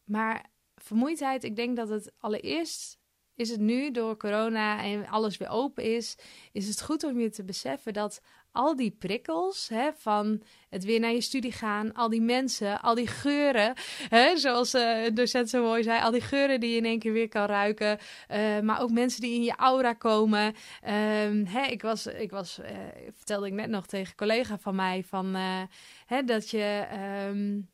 maar 0.04 0.50
vermoeidheid, 0.76 1.44
ik 1.44 1.56
denk 1.56 1.76
dat 1.76 1.88
het 1.88 2.12
allereerst 2.18 2.99
is 3.40 3.50
het 3.50 3.60
nu 3.60 3.90
door 3.90 4.16
corona 4.16 4.82
en 4.82 5.06
alles 5.06 5.36
weer 5.36 5.48
open 5.48 5.84
is, 5.84 6.16
is 6.52 6.68
het 6.68 6.82
goed 6.82 7.04
om 7.04 7.20
je 7.20 7.30
te 7.30 7.44
beseffen 7.44 7.92
dat 7.92 8.20
al 8.52 8.76
die 8.76 8.90
prikkels 8.90 9.68
hè, 9.68 9.90
van 9.96 10.42
het 10.68 10.84
weer 10.84 11.00
naar 11.00 11.12
je 11.12 11.20
studie 11.20 11.52
gaan, 11.52 11.92
al 11.92 12.08
die 12.08 12.20
mensen, 12.20 12.80
al 12.80 12.94
die 12.94 13.06
geuren, 13.06 13.74
hè, 14.08 14.36
zoals 14.36 14.74
uh, 14.74 15.06
docent 15.14 15.50
zo 15.50 15.62
mooi 15.62 15.82
zei, 15.82 16.02
al 16.02 16.10
die 16.10 16.20
geuren 16.20 16.60
die 16.60 16.70
je 16.70 16.76
in 16.76 16.84
één 16.84 16.98
keer 16.98 17.12
weer 17.12 17.28
kan 17.28 17.46
ruiken, 17.46 17.98
uh, 18.30 18.60
maar 18.60 18.80
ook 18.80 18.90
mensen 18.90 19.20
die 19.20 19.34
in 19.34 19.42
je 19.42 19.54
aura 19.56 19.92
komen. 19.92 20.46
Um, 20.46 21.46
hè, 21.46 21.62
ik 21.62 21.82
was, 21.82 22.06
ik 22.06 22.30
was 22.30 22.58
uh, 22.58 22.66
vertelde 23.14 23.46
ik 23.46 23.52
net 23.52 23.68
nog 23.68 23.86
tegen 23.86 24.08
een 24.08 24.16
collega 24.16 24.58
van 24.58 24.74
mij 24.74 25.04
van 25.04 25.34
hè, 26.06 26.22
dat 26.24 26.50
je. 26.50 26.86
Um, 27.28 27.68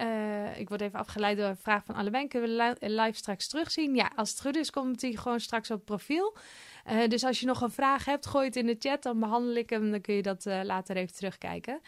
uh, 0.00 0.58
ik 0.58 0.68
word 0.68 0.80
even 0.80 0.98
afgeleid 0.98 1.36
door 1.36 1.46
een 1.46 1.56
vraag 1.56 1.84
van 1.84 1.94
Allebei. 1.94 2.28
Kunnen 2.28 2.76
we 2.80 2.90
live 2.90 3.16
straks 3.16 3.48
terugzien? 3.48 3.94
Ja, 3.94 4.10
als 4.16 4.30
het 4.30 4.40
goed 4.40 4.56
is, 4.56 4.70
komt 4.70 5.00
hij 5.00 5.12
gewoon 5.12 5.40
straks 5.40 5.70
op 5.70 5.84
profiel. 5.84 6.36
Uh, 6.90 7.08
dus 7.08 7.24
als 7.24 7.40
je 7.40 7.46
nog 7.46 7.60
een 7.60 7.70
vraag 7.70 8.04
hebt, 8.04 8.26
gooi 8.26 8.46
het 8.46 8.56
in 8.56 8.66
de 8.66 8.76
chat. 8.78 9.02
Dan 9.02 9.20
behandel 9.20 9.54
ik 9.54 9.70
hem. 9.70 9.90
Dan 9.90 10.00
kun 10.00 10.14
je 10.14 10.22
dat 10.22 10.46
uh, 10.46 10.60
later 10.62 10.96
even 10.96 11.14
terugkijken. 11.14 11.80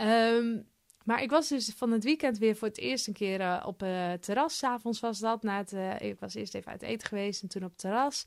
Um, 0.00 0.68
maar 1.04 1.22
ik 1.22 1.30
was 1.30 1.48
dus 1.48 1.72
van 1.76 1.90
het 1.90 2.04
weekend 2.04 2.38
weer 2.38 2.56
voor 2.56 2.68
het 2.68 2.78
eerst 2.78 3.06
een 3.06 3.12
keer 3.12 3.62
op 3.64 3.80
het 3.80 4.22
terras. 4.22 4.58
S'avonds 4.58 5.00
was 5.00 5.18
dat. 5.18 5.42
Na 5.42 5.56
het, 5.56 6.02
ik 6.02 6.20
was 6.20 6.34
eerst 6.34 6.54
even 6.54 6.70
uit 6.70 6.82
eten 6.82 7.08
geweest 7.08 7.42
en 7.42 7.48
toen 7.48 7.64
op 7.64 7.70
het 7.70 7.78
terras. 7.78 8.24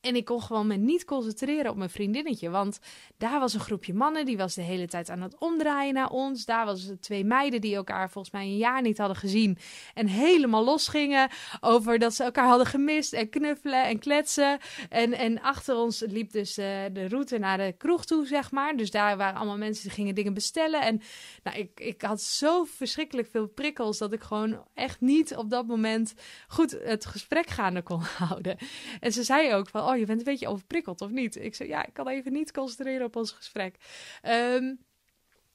En 0.00 0.16
ik 0.16 0.24
kon 0.24 0.42
gewoon 0.42 0.66
me 0.66 0.76
niet 0.76 1.04
concentreren 1.04 1.70
op 1.70 1.76
mijn 1.76 1.90
vriendinnetje. 1.90 2.50
Want 2.50 2.78
daar 3.16 3.40
was 3.40 3.54
een 3.54 3.60
groepje 3.60 3.94
mannen, 3.94 4.24
die 4.24 4.36
was 4.36 4.54
de 4.54 4.62
hele 4.62 4.86
tijd 4.86 5.10
aan 5.10 5.20
het 5.20 5.38
omdraaien 5.38 5.94
naar 5.94 6.10
ons. 6.10 6.44
Daar 6.44 6.64
was 6.64 6.90
twee 7.00 7.24
meiden 7.24 7.60
die 7.60 7.74
elkaar 7.74 8.10
volgens 8.10 8.34
mij 8.34 8.42
een 8.42 8.56
jaar 8.56 8.82
niet 8.82 8.98
hadden 8.98 9.16
gezien. 9.16 9.58
En 9.94 10.06
helemaal 10.06 10.64
losgingen 10.64 11.30
over 11.60 11.98
dat 11.98 12.14
ze 12.14 12.24
elkaar 12.24 12.48
hadden 12.48 12.66
gemist. 12.66 13.12
En 13.12 13.28
knuffelen 13.28 13.84
en 13.84 13.98
kletsen. 13.98 14.58
En, 14.88 15.12
en 15.12 15.40
achter 15.40 15.76
ons 15.76 16.04
liep 16.06 16.32
dus 16.32 16.58
uh, 16.58 16.64
de 16.92 17.08
route 17.08 17.38
naar 17.38 17.58
de 17.58 17.74
kroeg 17.78 18.04
toe, 18.04 18.26
zeg 18.26 18.50
maar. 18.50 18.76
Dus 18.76 18.90
daar 18.90 19.16
waren 19.16 19.36
allemaal 19.36 19.58
mensen 19.58 19.82
die 19.82 19.92
gingen 19.92 20.14
dingen 20.14 20.34
bestellen. 20.34 20.80
En 20.82 21.00
nou, 21.42 21.58
ik, 21.58 21.80
ik 21.80 22.02
had 22.02 22.20
zo 22.20 22.64
verschrikkelijk 22.64 23.28
veel 23.30 23.46
prikkels 23.46 23.98
dat 23.98 24.12
ik 24.12 24.22
gewoon 24.22 24.64
echt 24.74 25.00
niet 25.00 25.36
op 25.36 25.50
dat 25.50 25.66
moment 25.66 26.14
goed 26.48 26.78
het 26.82 27.06
gesprek 27.06 27.50
gaande 27.50 27.82
kon 27.82 28.00
houden. 28.26 28.56
En 29.00 29.12
ze 29.12 29.22
zei 29.22 29.54
ook 29.54 29.68
van, 29.68 29.86
oh, 29.88 29.96
je 29.98 30.06
bent 30.06 30.18
een 30.18 30.24
beetje 30.24 30.48
overprikkeld 30.48 31.00
of 31.00 31.10
niet? 31.10 31.36
Ik 31.36 31.54
zei, 31.54 31.68
ja, 31.68 31.86
ik 31.86 31.92
kan 31.92 32.08
even 32.08 32.32
niet 32.32 32.52
concentreren 32.52 33.06
op 33.06 33.16
ons 33.16 33.30
gesprek. 33.30 33.76
Um, 34.22 34.78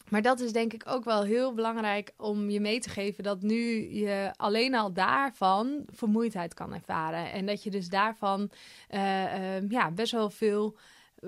maar 0.10 0.22
dat 0.22 0.40
is 0.40 0.52
denk 0.52 0.74
ik 0.74 0.84
ook 0.88 1.04
wel 1.04 1.24
heel 1.24 1.54
belangrijk 1.54 2.14
om 2.18 2.50
je 2.50 2.60
mee 2.60 2.80
te 2.80 2.90
geven 2.90 3.24
dat 3.24 3.42
nu 3.42 3.90
je 3.94 4.32
alleen 4.36 4.76
al 4.76 4.94
daarvan 4.94 5.84
vermoeidheid 5.90 6.54
kan 6.54 6.74
ervaren. 6.74 7.32
En 7.32 7.46
dat 7.46 7.64
je 7.64 7.70
dus 7.70 7.90
daarvan 7.90 8.52
uh, 8.90 9.24
uh, 9.24 9.70
ja, 9.70 9.92
best 9.92 10.12
wel 10.12 10.30
veel 10.30 10.78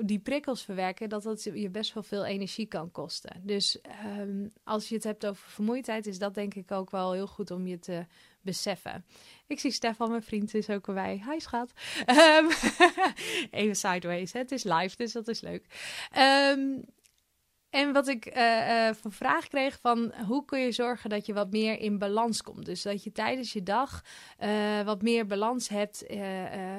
die 0.01 0.19
prikkels 0.19 0.63
verwerken, 0.63 1.09
dat 1.09 1.23
dat 1.23 1.43
je 1.43 1.69
best 1.69 1.93
wel 1.93 2.03
veel 2.03 2.25
energie 2.25 2.65
kan 2.65 2.91
kosten. 2.91 3.41
Dus 3.43 3.79
um, 4.17 4.51
als 4.63 4.89
je 4.89 4.95
het 4.95 5.03
hebt 5.03 5.25
over 5.25 5.49
vermoeidheid, 5.49 6.07
is 6.07 6.19
dat 6.19 6.33
denk 6.33 6.53
ik 6.53 6.71
ook 6.71 6.91
wel 6.91 7.11
heel 7.11 7.27
goed 7.27 7.51
om 7.51 7.67
je 7.67 7.79
te 7.79 8.05
beseffen. 8.41 9.05
Ik 9.47 9.59
zie 9.59 9.71
Stefan, 9.71 10.09
mijn 10.09 10.23
vriend, 10.23 10.53
is 10.53 10.69
ook 10.69 10.87
erbij. 10.87 11.23
Hi 11.29 11.39
schat. 11.39 11.71
Um, 12.09 12.49
even 13.59 13.75
sideways, 13.75 14.33
het 14.33 14.51
is 14.51 14.63
live, 14.63 14.95
dus 14.95 15.11
dat 15.11 15.27
is 15.27 15.41
leuk. 15.41 15.65
Um, 16.17 16.83
en 17.69 17.93
wat 17.93 18.07
ik 18.07 18.37
uh, 18.37 18.89
van 18.93 19.11
vraag 19.11 19.47
kreeg 19.47 19.79
van 19.81 20.13
hoe 20.27 20.45
kun 20.45 20.59
je 20.59 20.71
zorgen 20.71 21.09
dat 21.09 21.25
je 21.25 21.33
wat 21.33 21.51
meer 21.51 21.79
in 21.79 21.97
balans 21.97 22.41
komt. 22.41 22.65
Dus 22.65 22.81
dat 22.81 23.03
je 23.03 23.11
tijdens 23.11 23.53
je 23.53 23.63
dag 23.63 24.03
uh, 24.39 24.81
wat 24.81 25.01
meer 25.01 25.25
balans 25.25 25.69
hebt. 25.69 26.03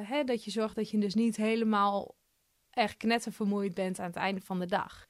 Hè, 0.05 0.25
dat 0.25 0.45
je 0.45 0.51
zorgt 0.51 0.75
dat 0.75 0.91
je 0.91 0.99
dus 0.99 1.15
niet 1.15 1.37
helemaal 1.37 2.15
echt 2.77 2.97
knettervermoeid 2.97 3.75
bent 3.75 3.99
aan 3.99 4.07
het 4.07 4.17
einde 4.17 4.41
van 4.41 4.59
de 4.59 4.67
dag. 4.67 5.07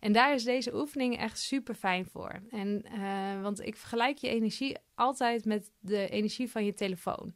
En 0.00 0.12
daar 0.12 0.34
is 0.34 0.44
deze 0.44 0.74
oefening 0.74 1.18
echt 1.18 1.38
super 1.38 1.74
fijn 1.74 2.06
voor. 2.06 2.40
En, 2.50 2.84
uh, 2.94 3.42
want 3.42 3.66
ik 3.66 3.76
vergelijk 3.76 4.18
je 4.18 4.28
energie 4.28 4.76
altijd 4.94 5.44
met 5.44 5.70
de 5.80 6.08
energie 6.08 6.50
van 6.50 6.64
je 6.64 6.74
telefoon. 6.74 7.34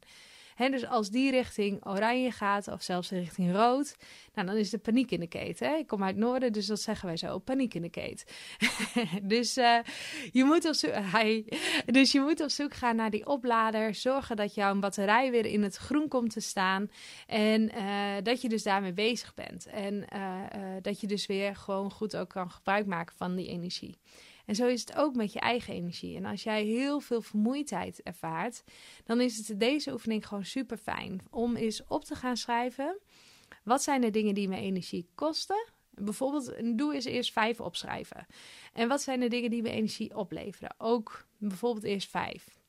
Dus 0.57 0.85
als 0.87 1.09
die 1.09 1.31
richting 1.31 1.85
oranje 1.85 2.31
gaat 2.31 2.67
of 2.67 2.81
zelfs 2.81 3.09
richting 3.09 3.51
rood, 3.51 3.95
nou, 4.33 4.47
dan 4.47 4.55
is 4.55 4.69
de 4.69 4.77
paniek 4.77 5.11
in 5.11 5.19
de 5.19 5.27
keten. 5.27 5.77
Ik 5.77 5.87
kom 5.87 6.03
uit 6.03 6.15
noorden, 6.15 6.53
dus 6.53 6.65
dat 6.65 6.81
zeggen 6.81 7.07
wij 7.07 7.17
zo, 7.17 7.39
paniek 7.39 7.73
in 7.73 7.81
de 7.81 7.89
keet. 7.89 8.25
dus, 9.33 9.57
uh, 9.57 9.77
je 10.31 10.43
moet 10.43 10.65
op 10.65 10.73
zoek, 10.73 10.91
dus 11.85 12.11
je 12.11 12.19
moet 12.19 12.41
op 12.41 12.49
zoek 12.49 12.73
gaan 12.73 12.95
naar 12.95 13.09
die 13.09 13.25
oplader, 13.25 13.95
zorgen 13.95 14.35
dat 14.35 14.53
jouw 14.53 14.79
batterij 14.79 15.31
weer 15.31 15.45
in 15.45 15.63
het 15.63 15.75
groen 15.75 16.07
komt 16.07 16.33
te 16.33 16.39
staan 16.39 16.91
en 17.27 17.71
uh, 17.75 18.13
dat 18.23 18.41
je 18.41 18.49
dus 18.49 18.63
daarmee 18.63 18.93
bezig 18.93 19.33
bent. 19.33 19.65
En 19.65 20.05
uh, 20.15 20.39
dat 20.81 21.01
je 21.01 21.07
dus 21.07 21.25
weer 21.25 21.55
gewoon 21.55 21.91
goed 21.91 22.15
ook 22.15 22.29
kan 22.29 22.51
gebruik 22.51 22.85
maken 22.85 23.15
van 23.15 23.35
die 23.35 23.47
energie. 23.47 23.97
En 24.45 24.55
zo 24.55 24.67
is 24.67 24.79
het 24.79 24.95
ook 24.95 25.15
met 25.15 25.33
je 25.33 25.39
eigen 25.39 25.73
energie. 25.73 26.17
En 26.17 26.25
als 26.25 26.43
jij 26.43 26.63
heel 26.63 26.99
veel 26.99 27.21
vermoeidheid 27.21 28.01
ervaart, 28.01 28.63
dan 29.03 29.21
is 29.21 29.47
het 29.47 29.59
deze 29.59 29.91
oefening 29.91 30.27
gewoon 30.27 30.45
super 30.45 30.77
fijn 30.77 31.21
om 31.29 31.55
eens 31.55 31.83
op 31.87 32.05
te 32.05 32.15
gaan 32.15 32.37
schrijven. 32.37 32.99
Wat 33.63 33.83
zijn 33.83 34.01
de 34.01 34.09
dingen 34.09 34.33
die 34.33 34.47
me 34.47 34.57
energie 34.57 35.07
kosten? 35.15 35.67
Bijvoorbeeld, 35.89 36.77
doe 36.77 36.93
eens 36.93 37.05
eerst 37.05 37.31
vijf 37.31 37.59
opschrijven. 37.59 38.25
En 38.73 38.87
wat 38.87 39.01
zijn 39.01 39.19
de 39.19 39.27
dingen 39.27 39.49
die 39.49 39.61
me 39.61 39.69
energie 39.69 40.15
opleveren? 40.15 40.75
Ook 40.77 41.25
bijvoorbeeld 41.37 41.85
eerst 41.85 42.09
vijf. 42.09 42.61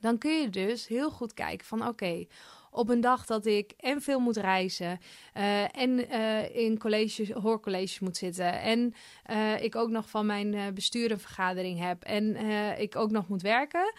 Dan 0.00 0.18
kun 0.18 0.40
je 0.40 0.50
dus 0.50 0.86
heel 0.86 1.10
goed 1.10 1.34
kijken 1.34 1.66
van 1.66 1.86
oké, 1.86 2.26
op 2.70 2.88
een 2.88 3.00
dag 3.00 3.26
dat 3.26 3.46
ik 3.46 3.72
en 3.76 4.02
veel 4.02 4.20
moet 4.20 4.36
reizen 4.36 4.98
uh, 5.36 5.76
en 5.76 6.14
uh, 6.14 6.56
in 6.56 6.78
colleges, 6.78 7.30
hoorcolleges 7.30 8.00
moet 8.00 8.16
zitten 8.16 8.60
en 8.60 8.94
uh, 9.30 9.62
ik 9.62 9.76
ook 9.76 9.90
nog 9.90 10.10
van 10.10 10.26
mijn 10.26 10.74
bestuur 10.74 11.18
vergadering 11.18 11.78
heb 11.78 12.02
en 12.02 12.36
ik 12.78 12.96
ook 12.96 13.10
nog 13.10 13.28
moet 13.28 13.42
werken, 13.42 13.92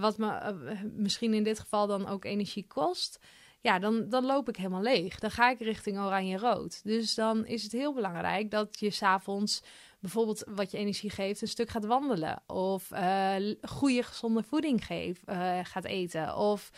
wat 0.00 0.18
me 0.18 0.54
misschien 0.96 1.34
in 1.34 1.42
dit 1.42 1.60
geval 1.60 1.86
dan 1.86 2.08
ook 2.08 2.24
energie 2.24 2.66
kost. 2.66 3.18
Ja, 3.62 3.78
dan, 3.78 4.08
dan 4.08 4.24
loop 4.24 4.48
ik 4.48 4.56
helemaal 4.56 4.82
leeg. 4.82 5.18
Dan 5.18 5.30
ga 5.30 5.50
ik 5.50 5.58
richting 5.58 5.98
oranje-rood. 5.98 6.80
Dus 6.84 7.14
dan 7.14 7.46
is 7.46 7.62
het 7.62 7.72
heel 7.72 7.94
belangrijk 7.94 8.50
dat 8.50 8.78
je 8.78 8.90
s'avonds 8.90 9.62
bijvoorbeeld 10.00 10.44
wat 10.46 10.70
je 10.70 10.78
energie 10.78 11.10
geeft, 11.10 11.42
een 11.42 11.48
stuk 11.48 11.68
gaat 11.68 11.84
wandelen. 11.84 12.42
Of 12.46 12.90
uh, 12.92 13.34
goede 13.62 14.02
gezonde 14.02 14.42
voeding 14.42 14.84
geeft, 14.84 15.22
uh, 15.28 15.58
gaat 15.62 15.84
eten. 15.84 16.36
Of 16.36 16.70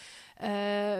uh, 0.42 0.96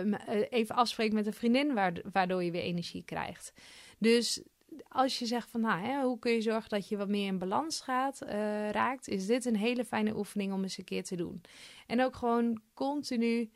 even 0.51 0.75
afspreekt 0.75 1.15
met 1.15 1.27
een 1.27 1.33
vriendin, 1.33 1.75
waardoor 2.13 2.43
je 2.43 2.51
weer 2.51 2.63
energie 2.63 3.05
krijgt. 3.05 3.53
Dus 3.99 4.43
als 4.89 5.19
je 5.19 5.27
zegt 5.27 5.51
van 5.51 5.61
nou, 5.61 5.81
hè, 5.81 6.03
hoe 6.03 6.19
kun 6.19 6.33
je 6.33 6.41
zorgen 6.41 6.71
dat 6.71 6.89
je 6.89 6.97
wat 6.97 7.09
meer 7.09 7.27
in 7.27 7.39
balans 7.39 7.81
gaat, 7.81 8.21
raakt, 8.71 9.09
is 9.09 9.27
dit 9.27 9.45
een 9.45 9.57
hele 9.57 9.85
fijne 9.85 10.17
oefening 10.17 10.53
om 10.53 10.63
eens 10.63 10.79
een 10.79 10.85
keer 10.85 11.05
te 11.05 11.17
doen. 11.17 11.41
En 11.87 12.03
ook 12.03 12.17
gewoon 12.17 12.61
continu 12.75 13.51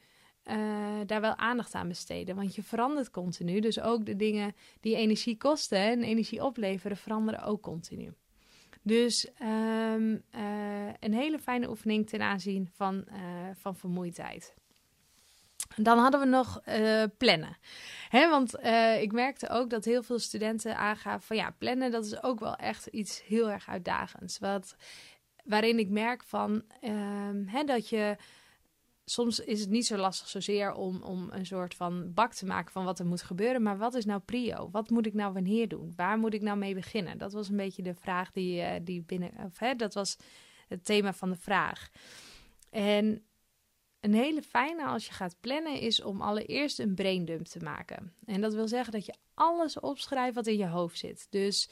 daar 1.07 1.21
wel 1.21 1.37
aandacht 1.37 1.75
aan 1.75 1.89
besteden. 1.89 2.37
Want 2.37 2.55
je 2.55 2.63
verandert 2.63 3.11
continu. 3.11 3.61
Dus 3.61 3.81
ook 3.81 4.07
de 4.07 4.17
dingen 4.17 4.55
die 4.81 4.97
energie 4.97 5.37
kosten 5.37 5.79
en 5.79 6.03
energie 6.03 6.45
opleveren, 6.45 6.97
veranderen 6.97 7.43
ook 7.43 7.63
continu. 7.63 8.15
Dus 8.87 9.27
um, 9.43 10.13
uh, 10.13 10.87
een 11.01 11.15
hele 11.15 11.39
fijne 11.39 11.69
oefening 11.69 12.09
ten 12.09 12.23
aanzien 12.23 12.71
van, 12.75 13.05
uh, 13.09 13.17
van 13.55 13.77
vermoeidheid. 13.77 14.55
Dan 15.77 15.99
hadden 15.99 16.21
we 16.21 16.27
nog 16.27 16.61
uh, 16.69 17.03
plannen. 17.19 17.57
Hè, 18.09 18.29
want 18.29 18.55
ik 19.01 19.13
merkte 19.13 19.49
ook 19.49 19.71
dat 19.71 19.85
heel 19.85 20.03
veel 20.03 20.19
studenten 20.19 20.77
aangaven 20.77 21.27
van 21.27 21.37
ja, 21.37 21.55
plannen 21.59 21.91
dat 21.91 22.05
is 22.05 22.23
ook 22.23 22.41
wel 22.41 22.57
echt 22.57 22.87
iets 22.87 23.23
heel 23.25 23.51
erg 23.51 23.69
uitdagends. 23.69 24.39
Wat, 24.39 24.77
waarin 25.45 25.79
ik 25.79 25.89
merk 25.89 26.23
van 26.23 26.63
ehm, 26.81 27.47
hè, 27.47 27.65
dat 27.65 27.89
je 27.89 28.17
soms 29.09 29.41
is 29.41 29.61
het 29.61 29.71
niet 29.71 29.87
zo 29.87 29.97
lastig 29.97 30.29
zozeer 30.29 30.73
om, 30.73 31.03
om 31.03 31.29
een 31.31 31.47
soort 31.47 31.75
van 31.75 32.13
bak 32.15 32.33
te 32.33 32.47
maken 32.47 32.73
van 32.73 32.85
wat 32.85 32.99
er 32.99 33.07
moet 33.07 33.23
gebeuren. 33.23 33.63
Maar 33.63 33.79
wat 33.79 33.95
is 33.95 34.05
nou 34.05 34.21
prio? 34.21 34.69
Wat 34.71 34.91
moet 34.91 35.07
ik 35.07 35.15
nou 35.15 35.33
wanneer 35.33 35.69
doen? 35.69 35.93
Waar 35.97 36.19
moet 36.19 36.35
ik 36.35 36.43
nou 36.43 36.59
mee 36.59 36.75
beginnen? 36.75 37.19
Dat 37.19 37.33
was 37.33 37.49
een 37.49 37.57
beetje 37.57 37.83
de 37.83 37.95
vraag 37.95 38.31
die, 38.31 38.61
uh, 38.61 38.71
die 38.83 39.03
binnen. 39.03 39.31
Of, 39.45 39.59
hè, 39.59 39.75
dat 39.75 39.95
was 39.95 40.17
het 40.69 40.85
thema 40.85 41.13
van 41.13 41.31
de 41.31 41.37
vraag. 41.37 41.91
En 42.71 43.25
een 44.01 44.15
hele 44.15 44.43
fijne 44.43 44.85
als 44.85 45.07
je 45.07 45.13
gaat 45.13 45.37
plannen 45.41 45.81
is 45.81 46.03
om 46.03 46.21
allereerst 46.21 46.79
een 46.79 46.95
braindump 46.95 47.47
te 47.47 47.59
maken. 47.59 48.13
En 48.25 48.41
dat 48.41 48.55
wil 48.55 48.69
zeggen 48.69 48.93
dat 48.93 49.07
je 49.07 49.15
alles 49.35 49.81
opschrijft 49.81 50.35
wat 50.35 50.47
in 50.47 50.57
je 50.57 50.67
hoofd 50.67 50.99
zit. 50.99 51.27
Dus 51.31 51.69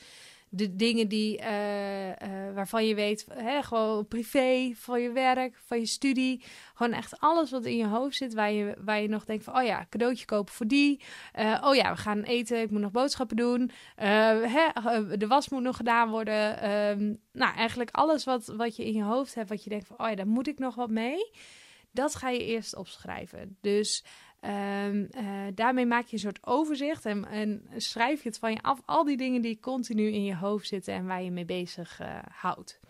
de 0.56 0.76
dingen 0.76 1.08
die, 1.08 1.40
uh, 1.40 2.08
uh, 2.08 2.14
waarvan 2.54 2.86
je 2.86 2.94
weet, 2.94 3.26
hè, 3.34 3.62
gewoon 3.62 4.08
privé, 4.08 4.72
van 4.74 5.00
je 5.00 5.12
werk, 5.12 5.56
van 5.66 5.78
je 5.78 5.86
studie. 5.86 6.42
Gewoon 6.74 6.92
echt 6.92 7.20
alles 7.20 7.50
wat 7.50 7.64
in 7.64 7.76
je 7.76 7.86
hoofd 7.86 8.16
zit, 8.16 8.34
waar 8.34 8.52
je, 8.52 8.76
waar 8.84 9.00
je 9.00 9.08
nog 9.08 9.24
denkt 9.24 9.44
van, 9.44 9.56
oh 9.56 9.64
ja, 9.64 9.86
cadeautje 9.90 10.24
kopen 10.24 10.54
voor 10.54 10.66
die. 10.66 11.00
Uh, 11.38 11.62
oh 11.64 11.74
ja, 11.74 11.92
we 11.92 11.96
gaan 11.96 12.22
eten, 12.22 12.60
ik 12.60 12.70
moet 12.70 12.80
nog 12.80 12.90
boodschappen 12.90 13.36
doen. 13.36 13.70
Hè, 13.94 14.68
de 15.16 15.26
was 15.26 15.48
moet 15.48 15.62
nog 15.62 15.76
gedaan 15.76 16.10
worden. 16.10 16.70
Um, 16.70 17.20
nou, 17.32 17.54
eigenlijk 17.54 17.90
alles 17.90 18.24
wat, 18.24 18.46
wat 18.56 18.76
je 18.76 18.84
in 18.84 18.92
je 18.92 19.02
hoofd 19.02 19.34
hebt, 19.34 19.48
wat 19.48 19.64
je 19.64 19.70
denkt 19.70 19.86
van, 19.86 19.98
oh 19.98 20.08
ja, 20.08 20.14
daar 20.14 20.26
moet 20.26 20.48
ik 20.48 20.58
nog 20.58 20.74
wat 20.74 20.90
mee. 20.90 21.30
Dat 21.94 22.14
ga 22.14 22.28
je 22.28 22.44
eerst 22.44 22.76
opschrijven. 22.76 23.56
Dus 23.60 24.04
um, 24.40 25.08
daarmee 25.54 25.86
maak 25.86 26.06
je 26.06 26.12
een 26.12 26.18
soort 26.18 26.46
overzicht 26.46 27.06
en, 27.06 27.24
en, 27.24 27.62
schrijf 27.76 28.22
je 28.22 28.28
het 28.28 28.38
van 28.38 28.52
je 28.52 28.62
af. 28.62 28.82
Al 28.84 29.04
die 29.04 29.16
dingen 29.16 29.42
die 29.42 29.60
continu 29.60 30.12
in 30.12 30.24
je 30.24 30.36
hoofd 30.36 30.66
zitten 30.66 30.94
en 30.94 31.06
waar 31.06 31.22
je 31.22 31.30
mee 31.30 31.44
bezig 31.44 32.00
uh, 32.00 32.18
houdt. 32.30 32.80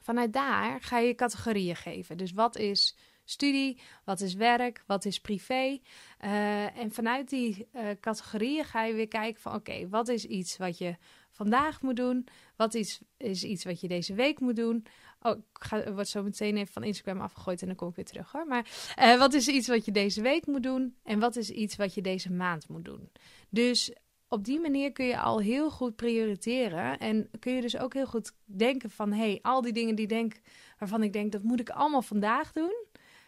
Vanuit 0.00 0.32
daar 0.32 0.80
ga 0.80 0.98
je 0.98 1.14
categorieën 1.14 1.76
geven. 1.76 2.16
Dus 2.16 2.32
wat 2.32 2.56
is 2.56 2.96
studie, 3.24 3.80
wat 4.04 4.20
is 4.20 4.34
werk, 4.34 4.82
wat 4.86 5.04
is 5.04 5.20
privé. 5.20 5.78
Uh, 6.24 6.78
en 6.78 6.92
vanuit 6.92 7.28
die 7.28 7.68
categorieën 8.00 8.64
ga 8.64 8.84
je 8.84 8.94
weer 8.94 9.08
kijken 9.08 9.42
van 9.42 9.54
oké, 9.54 9.88
wat 9.88 10.08
is 10.08 10.24
iets 10.24 10.56
wat 10.56 10.78
je 10.78 10.96
vandaag 11.30 11.82
moet 11.82 11.96
doen? 11.96 12.26
Wat 12.56 12.74
is, 12.74 13.00
is 13.16 13.44
iets 13.44 13.64
wat 13.64 13.80
je 13.80 13.88
deze 13.88 14.14
week 14.14 14.40
moet 14.40 14.56
doen? 14.56 14.86
Oh, 15.22 15.38
ik 15.84 15.92
word 15.94 16.08
zo 16.08 16.22
meteen 16.22 16.56
even 16.56 16.72
van 16.72 16.84
Instagram 16.84 17.20
afgegooid 17.20 17.60
en 17.60 17.66
dan 17.66 17.76
kom 17.76 17.88
ik 17.88 17.94
weer 17.94 18.04
terug 18.04 18.32
hoor. 18.32 18.46
Maar 18.46 18.94
uh, 18.98 19.18
wat 19.18 19.34
is 19.34 19.48
iets 19.48 19.68
wat 19.68 19.84
je 19.84 19.92
deze 19.92 20.22
week 20.22 20.46
moet 20.46 20.62
doen? 20.62 20.94
En 21.02 21.18
wat 21.18 21.36
is 21.36 21.50
iets 21.50 21.76
wat 21.76 21.94
je 21.94 22.02
deze 22.02 22.32
maand 22.32 22.68
moet 22.68 22.84
doen? 22.84 23.10
Dus 23.48 23.92
op 24.28 24.44
die 24.44 24.60
manier 24.60 24.92
kun 24.92 25.06
je 25.06 25.18
al 25.18 25.40
heel 25.40 25.70
goed 25.70 25.96
prioriteren. 25.96 26.98
En 26.98 27.30
kun 27.38 27.52
je 27.52 27.60
dus 27.60 27.78
ook 27.78 27.94
heel 27.94 28.06
goed 28.06 28.32
denken 28.44 28.90
van... 28.90 29.12
hey, 29.12 29.38
al 29.42 29.60
die 29.60 29.72
dingen 29.72 29.94
die 29.94 30.06
denk, 30.06 30.40
waarvan 30.78 31.02
ik 31.02 31.12
denk... 31.12 31.32
dat 31.32 31.42
moet 31.42 31.60
ik 31.60 31.70
allemaal 31.70 32.02
vandaag 32.02 32.52
doen. 32.52 32.84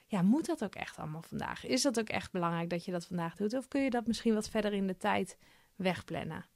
Ja, 0.06 0.22
moet 0.22 0.46
dat 0.46 0.64
ook 0.64 0.75
echt 0.75 0.99
allemaal 0.99 1.22
vandaag? 1.22 1.66
Is 1.66 1.82
dat 1.82 1.99
ook 1.99 2.08
echt 2.08 2.32
belangrijk 2.32 2.70
dat 2.70 2.84
je 2.84 2.90
dat 2.90 3.06
vandaag 3.06 3.37
doet? 3.37 3.54
Of 3.54 3.68
kun 3.68 3.82
je 3.82 3.90
dat 3.90 4.06
misschien 4.06 4.34
wat 4.34 4.49
verder 4.49 4.72
in 4.72 4.87
de 4.87 4.96
tijd 4.96 5.37
wegplannen? 5.76 6.46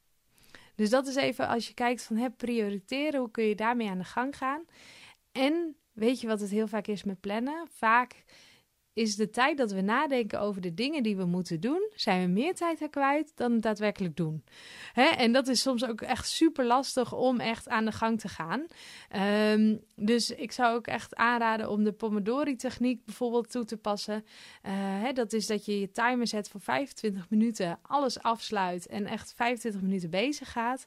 Dus 0.74 0.90
dat 0.90 1.06
is 1.06 1.14
even 1.14 1.48
als 1.48 1.68
je 1.68 1.74
kijkt 1.74 2.02
van 2.02 2.16
hè, 2.16 2.30
prioriteren, 2.30 3.20
hoe 3.20 3.30
kun 3.30 3.44
je 3.44 3.54
daarmee 3.54 3.88
aan 3.88 3.98
de 3.98 4.04
gang 4.04 4.36
gaan? 4.36 4.64
En 5.36 5.76
weet 5.92 6.20
je 6.20 6.26
wat 6.26 6.40
het 6.40 6.50
heel 6.50 6.66
vaak 6.66 6.86
is 6.86 7.04
met 7.04 7.20
plannen? 7.20 7.68
Vaak 7.70 8.24
is 8.96 9.16
de 9.16 9.30
tijd 9.30 9.56
dat 9.56 9.72
we 9.72 9.80
nadenken 9.80 10.40
over 10.40 10.60
de 10.60 10.74
dingen 10.74 11.02
die 11.02 11.16
we 11.16 11.24
moeten 11.24 11.60
doen, 11.60 11.90
zijn 11.94 12.20
we 12.20 12.32
meer 12.32 12.54
tijd 12.54 12.82
aan 12.82 12.90
kwijt 12.90 13.32
dan 13.34 13.52
het 13.52 13.62
daadwerkelijk 13.62 14.16
doen. 14.16 14.44
Hè? 14.92 15.04
En 15.04 15.32
dat 15.32 15.48
is 15.48 15.60
soms 15.60 15.84
ook 15.84 16.00
echt 16.00 16.28
super 16.28 16.64
lastig 16.64 17.12
om 17.12 17.40
echt 17.40 17.68
aan 17.68 17.84
de 17.84 17.92
gang 17.92 18.20
te 18.20 18.28
gaan. 18.28 18.66
Um, 19.52 19.80
dus 19.94 20.30
ik 20.30 20.52
zou 20.52 20.76
ook 20.76 20.86
echt 20.86 21.14
aanraden 21.14 21.70
om 21.70 21.84
de 21.84 21.92
Pomodori-techniek 21.92 23.04
bijvoorbeeld 23.04 23.50
toe 23.50 23.64
te 23.64 23.76
passen. 23.76 24.24
Uh, 24.66 24.72
hè, 24.74 25.12
dat 25.12 25.32
is 25.32 25.46
dat 25.46 25.64
je 25.64 25.80
je 25.80 25.90
timer 25.90 26.26
zet 26.26 26.48
voor 26.48 26.60
25 26.60 27.30
minuten, 27.30 27.78
alles 27.82 28.22
afsluit 28.22 28.86
en 28.86 29.06
echt 29.06 29.32
25 29.34 29.80
minuten 29.80 30.10
bezig 30.10 30.52
gaat. 30.52 30.86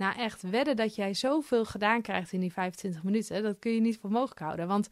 Nou, 0.00 0.16
echt 0.16 0.42
wedden 0.42 0.76
dat 0.76 0.94
jij 0.94 1.14
zoveel 1.14 1.64
gedaan 1.64 2.02
krijgt 2.02 2.32
in 2.32 2.40
die 2.40 2.52
25 2.52 3.02
minuten, 3.02 3.42
dat 3.42 3.58
kun 3.58 3.72
je 3.72 3.80
niet 3.80 3.98
voor 3.98 4.10
mogelijk 4.10 4.40
houden. 4.40 4.66
Want 4.66 4.88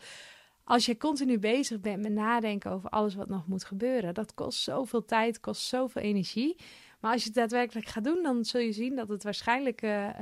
als 0.64 0.86
je 0.86 0.96
continu 0.96 1.38
bezig 1.38 1.80
bent 1.80 2.02
met 2.02 2.12
nadenken 2.12 2.70
over 2.70 2.90
alles 2.90 3.14
wat 3.14 3.28
nog 3.28 3.46
moet 3.46 3.64
gebeuren, 3.64 4.14
dat 4.14 4.34
kost 4.34 4.62
zoveel 4.62 5.04
tijd, 5.04 5.40
kost 5.40 5.62
zoveel 5.62 6.02
energie. 6.02 6.56
Maar 7.00 7.12
als 7.12 7.20
je 7.20 7.26
het 7.26 7.36
daadwerkelijk 7.36 7.86
gaat 7.86 8.04
doen, 8.04 8.22
dan 8.22 8.44
zul 8.44 8.60
je 8.60 8.72
zien 8.72 8.96
dat 8.96 9.08
het 9.08 9.22
waarschijnlijk 9.22 9.82
uh, 9.82 9.90
uh, 9.90 10.14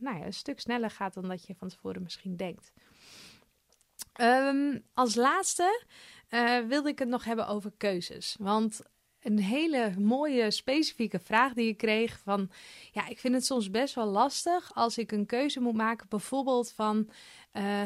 nou 0.00 0.18
ja, 0.18 0.24
een 0.24 0.32
stuk 0.32 0.60
sneller 0.60 0.90
gaat 0.90 1.14
dan 1.14 1.28
dat 1.28 1.46
je 1.46 1.54
van 1.54 1.68
tevoren 1.68 2.02
misschien 2.02 2.36
denkt. 2.36 2.72
Um, 4.20 4.82
als 4.94 5.14
laatste 5.14 5.84
uh, 6.30 6.58
wilde 6.58 6.88
ik 6.88 6.98
het 6.98 7.08
nog 7.08 7.24
hebben 7.24 7.46
over 7.46 7.72
keuzes. 7.76 8.36
Want 8.38 8.80
een 9.22 9.38
hele 9.38 9.94
mooie 9.98 10.50
specifieke 10.50 11.18
vraag 11.18 11.52
die 11.52 11.68
ik 11.68 11.76
kreeg 11.76 12.18
van 12.18 12.50
ja, 12.92 13.08
ik 13.08 13.18
vind 13.18 13.34
het 13.34 13.44
soms 13.44 13.70
best 13.70 13.94
wel 13.94 14.06
lastig 14.06 14.74
als 14.74 14.98
ik 14.98 15.12
een 15.12 15.26
keuze 15.26 15.60
moet 15.60 15.74
maken, 15.74 16.08
bijvoorbeeld 16.08 16.72
van 16.72 17.10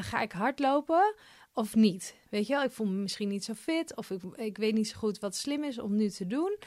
ga 0.00 0.20
ik 0.20 0.32
hardlopen 0.32 1.14
of 1.52 1.74
niet. 1.74 2.16
Weet 2.30 2.46
je 2.46 2.52
wel, 2.52 2.62
ik 2.62 2.70
voel 2.70 2.86
me 2.86 3.00
misschien 3.00 3.28
niet 3.28 3.44
zo 3.44 3.54
fit 3.54 3.96
of 3.96 4.10
ik, 4.10 4.22
ik 4.36 4.56
weet 4.56 4.74
niet 4.74 4.88
zo 4.88 4.98
goed 4.98 5.18
wat 5.18 5.36
slim 5.36 5.64
is 5.64 5.78
om 5.78 5.96
nu 5.96 6.08
te 6.08 6.26
doen. 6.26 6.58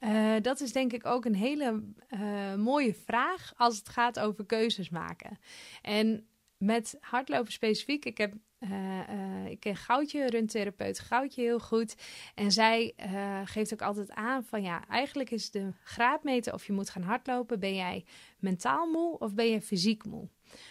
Uh, 0.00 0.34
dat 0.42 0.60
is 0.60 0.72
denk 0.72 0.92
ik 0.92 1.06
ook 1.06 1.24
een 1.24 1.34
hele 1.34 1.82
uh, 2.10 2.54
mooie 2.54 2.94
vraag 2.94 3.52
als 3.56 3.76
het 3.76 3.88
gaat 3.88 4.18
over 4.18 4.46
keuzes 4.46 4.88
maken. 4.88 5.38
En 5.82 6.26
met 6.56 6.96
hardlopen 7.00 7.52
specifiek, 7.52 8.04
ik 8.04 8.18
heb 8.18 8.34
uh, 8.60 9.46
ik 9.46 9.60
ken 9.60 9.76
Goudje, 9.76 10.26
runtherapeut 10.26 10.98
Goudje 10.98 11.42
heel 11.42 11.60
goed. 11.60 11.96
En 12.34 12.50
zij 12.50 12.94
uh, 13.00 13.40
geeft 13.44 13.72
ook 13.72 13.82
altijd 13.82 14.10
aan 14.10 14.44
van 14.44 14.62
ja, 14.62 14.88
eigenlijk 14.88 15.30
is 15.30 15.50
de 15.50 15.72
graadmeter 15.82 16.52
of 16.52 16.66
je 16.66 16.72
moet 16.72 16.90
gaan 16.90 17.02
hardlopen. 17.02 17.60
Ben 17.60 17.74
jij 17.74 18.04
mentaal 18.38 18.86
moe 18.86 19.18
of 19.18 19.34
ben 19.34 19.46
je 19.46 19.60
fysiek 19.60 20.04
moe? 20.04 20.28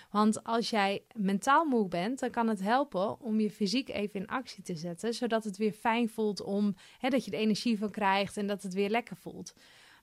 Want 0.10 0.44
als 0.44 0.70
jij 0.70 1.04
mentaal 1.16 1.66
moe 1.66 1.88
bent, 1.88 2.20
dan 2.20 2.30
kan 2.30 2.48
het 2.48 2.62
helpen 2.62 3.20
om 3.20 3.40
je 3.40 3.52
fysiek 3.52 3.90
even 3.90 4.20
in 4.20 4.28
actie 4.28 4.64
te 4.64 4.76
zetten, 4.76 5.14
zodat 5.14 5.44
het 5.44 5.58
weer 5.58 5.72
fijn 5.72 6.10
voelt 6.10 6.42
om 6.42 6.76
hè, 7.00 7.10
dat 7.10 7.26
je 7.26 7.32
er 7.32 7.40
energie 7.40 7.78
van 7.78 7.92
krijgt 7.92 8.38
en 8.38 8.48
dat 8.48 8.64
het 8.64 8.74
weer 8.74 8.90
lekker 8.90 9.16
voelt. 9.16 9.54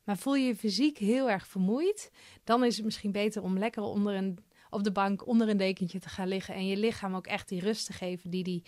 Maar 0.05 0.17
voel 0.17 0.35
je 0.35 0.47
je 0.47 0.57
fysiek 0.57 0.99
heel 0.99 1.31
erg 1.31 1.47
vermoeid, 1.47 2.11
dan 2.45 2.65
is 2.65 2.77
het 2.77 2.85
misschien 2.85 3.13
beter 3.13 3.43
om 3.43 3.59
lekker 3.59 3.83
onder 3.83 4.15
een, 4.15 4.39
op 4.73 4.85
de 4.85 4.93
bank 4.93 5.27
onder 5.27 5.49
een 5.49 5.57
dekentje 5.57 5.99
te 5.99 6.09
gaan 6.09 6.29
liggen 6.29 6.55
en 6.55 6.67
je 6.67 6.77
lichaam 6.77 7.15
ook 7.15 7.27
echt 7.27 7.49
die 7.49 7.61
rust 7.61 7.87
te 7.87 7.93
geven 7.93 8.31
die, 8.31 8.45
die 8.45 8.63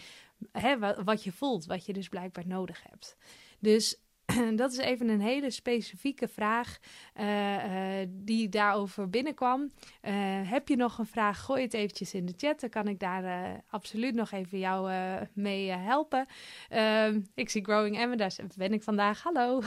hè, 0.53 1.05
wat 1.05 1.25
je 1.25 1.33
voelt, 1.33 1.67
wat 1.67 1.87
je 1.87 1.93
dus 1.93 2.09
blijkbaar 2.09 2.47
nodig 2.47 2.83
hebt. 2.91 3.17
Dus 3.59 4.03
dat 4.57 4.73
is 4.73 4.79
even 4.79 5.09
een 5.09 5.21
hele 5.21 5.51
specifieke 5.51 6.29
vraag 6.29 6.79
uh, 7.21 7.55
uh, 8.01 8.07
die 8.09 8.49
daarover 8.49 9.11
binnenkwam. 9.11 9.63
Uh, 9.63 10.11
heb 10.51 10.69
je 10.69 10.77
nog 10.77 10.99
een 10.99 11.07
vraag? 11.07 11.41
Gooi 11.41 11.63
het 11.63 11.75
eventjes 11.75 12.15
in 12.15 12.27
de 12.27 12.35
chat. 12.37 12.61
Dan 12.61 12.71
kan 12.71 12.89
ik 12.89 12.99
daar 12.99 13.61
absoluut 13.69 14.15
nog 14.15 14.31
even 14.31 14.59
jou 14.59 14.93
mee 15.33 15.71
helpen. 15.71 16.27
Ehm, 16.69 17.21
ik 17.35 17.51
zie 17.51 17.65
Growing 17.65 17.99
Emma, 17.99 18.17
daar 18.17 18.37
ben 18.57 18.73
ik 18.73 18.83
vandaag. 18.83 19.23
Hallo. 19.23 19.63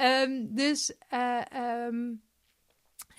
um, 0.00 0.54
dus 0.62 0.94
um, 1.54 2.22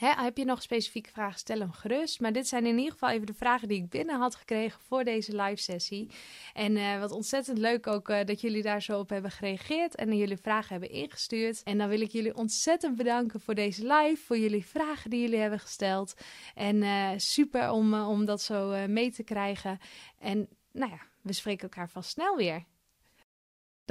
Heb 0.02 0.38
je 0.38 0.46
nog 0.46 0.62
specifieke 0.62 1.10
vragen, 1.10 1.40
stel 1.40 1.60
hem 1.60 1.72
gerust. 1.72 2.20
Maar 2.20 2.32
dit 2.32 2.48
zijn 2.48 2.66
in 2.66 2.78
ieder 2.78 2.92
geval 2.92 3.10
even 3.10 3.26
de 3.26 3.34
vragen 3.34 3.68
die 3.68 3.78
ik 3.84 3.90
binnen 3.90 4.20
had 4.20 4.36
gekregen 4.36 4.82
voor 4.82 5.04
deze 5.04 5.36
live 5.42 5.62
sessie. 5.62 6.10
En 6.54 6.76
uh, 6.76 7.00
wat 7.00 7.12
ontzettend 7.12 7.58
leuk 7.58 7.88
ook 7.88 8.10
uh, 8.10 8.24
dat 8.26 8.42
jullie 8.42 8.62
daar 8.62 8.82
zo 8.82 9.00
op 9.00 9.10
hebben 9.10 9.32
gereageerd 9.32 9.96
en 9.96 10.18
jullie 10.18 10.38
vragen 10.38 10.70
hebben 10.70 10.90
ingestuurd. 10.90 11.64
En 11.64 11.78
dan 11.78 11.90
wil 11.90 12.02
ik 12.02 12.12
jullie 12.12 12.36
ontzettend 12.36 12.96
bedanken 12.96 13.40
voor 13.40 13.56
deze 13.56 13.82
live, 13.82 14.22
voor 14.26 14.38
jullie 14.38 14.66
vragen 14.66 15.10
die 15.10 15.22
jullie 15.22 15.40
hebben 15.40 15.60
gesteld. 15.60 16.14
En 16.56 16.76
uh, 16.76 17.10
super 17.18 17.72
om, 17.72 17.94
om 17.94 18.26
dat 18.26 18.42
zo 18.42 18.88
mee 18.88 19.12
te 19.12 19.24
krijgen. 19.24 19.80
En 20.20 20.48
nou 20.72 20.92
ja, 20.92 21.00
we 21.22 21.34
spreken 21.34 21.64
elkaar 21.64 21.90
vast 21.90 22.10
snel 22.10 22.36
weer. 22.36 22.66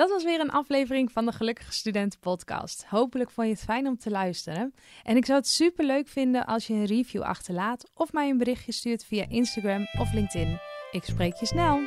Dat 0.01 0.11
was 0.11 0.25
weer 0.25 0.41
een 0.41 0.51
aflevering 0.51 1.13
van 1.13 1.27
de 1.27 1.33
Gelukkige 1.33 1.73
Studenten 1.73 2.19
podcast. 2.21 2.85
Hopelijk 2.89 3.31
vond 3.31 3.47
je 3.47 3.53
het 3.53 3.63
fijn 3.63 3.87
om 3.87 3.99
te 3.99 4.11
luisteren. 4.11 4.75
En 5.03 5.17
ik 5.17 5.25
zou 5.25 5.39
het 5.39 5.49
super 5.49 5.85
leuk 5.85 6.09
vinden 6.09 6.47
als 6.47 6.67
je 6.67 6.75
een 6.75 6.85
review 6.85 7.23
achterlaat 7.23 7.91
of 7.95 8.13
mij 8.13 8.29
een 8.29 8.39
berichtje 8.39 8.73
stuurt 8.73 9.05
via 9.05 9.25
Instagram 9.29 9.87
of 9.99 10.13
LinkedIn. 10.13 10.59
Ik 10.91 11.05
spreek 11.05 11.35
je 11.35 11.47
snel. 11.47 11.81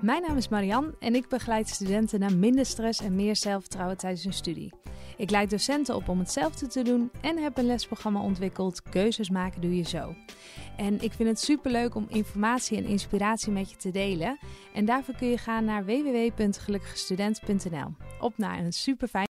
Mijn 0.00 0.22
naam 0.22 0.36
is 0.36 0.48
Marian 0.48 0.94
en 0.98 1.14
ik 1.14 1.28
begeleid 1.28 1.68
studenten 1.68 2.20
naar 2.20 2.36
minder 2.36 2.66
stress 2.66 3.00
en 3.00 3.14
meer 3.14 3.36
zelfvertrouwen 3.36 3.96
tijdens 3.96 4.24
hun 4.24 4.32
studie. 4.32 4.83
Ik 5.16 5.30
leid 5.30 5.50
docenten 5.50 5.94
op 5.94 6.08
om 6.08 6.18
hetzelfde 6.18 6.66
te 6.66 6.82
doen 6.82 7.10
en 7.20 7.38
heb 7.38 7.58
een 7.58 7.66
lesprogramma 7.66 8.20
ontwikkeld 8.20 8.82
Keuzes 8.82 9.30
maken 9.30 9.60
doe 9.60 9.76
je 9.76 9.82
zo. 9.82 10.14
En 10.76 11.02
ik 11.02 11.12
vind 11.12 11.28
het 11.28 11.40
superleuk 11.40 11.94
om 11.94 12.06
informatie 12.08 12.76
en 12.76 12.84
inspiratie 12.84 13.52
met 13.52 13.70
je 13.70 13.76
te 13.76 13.90
delen. 13.90 14.38
En 14.74 14.84
daarvoor 14.84 15.14
kun 15.14 15.28
je 15.28 15.38
gaan 15.38 15.64
naar 15.64 15.84
www.gelukkigstudent.nl. 15.84 17.94
Op 18.20 18.38
naar 18.38 18.58
een 18.58 18.72
super 18.72 19.08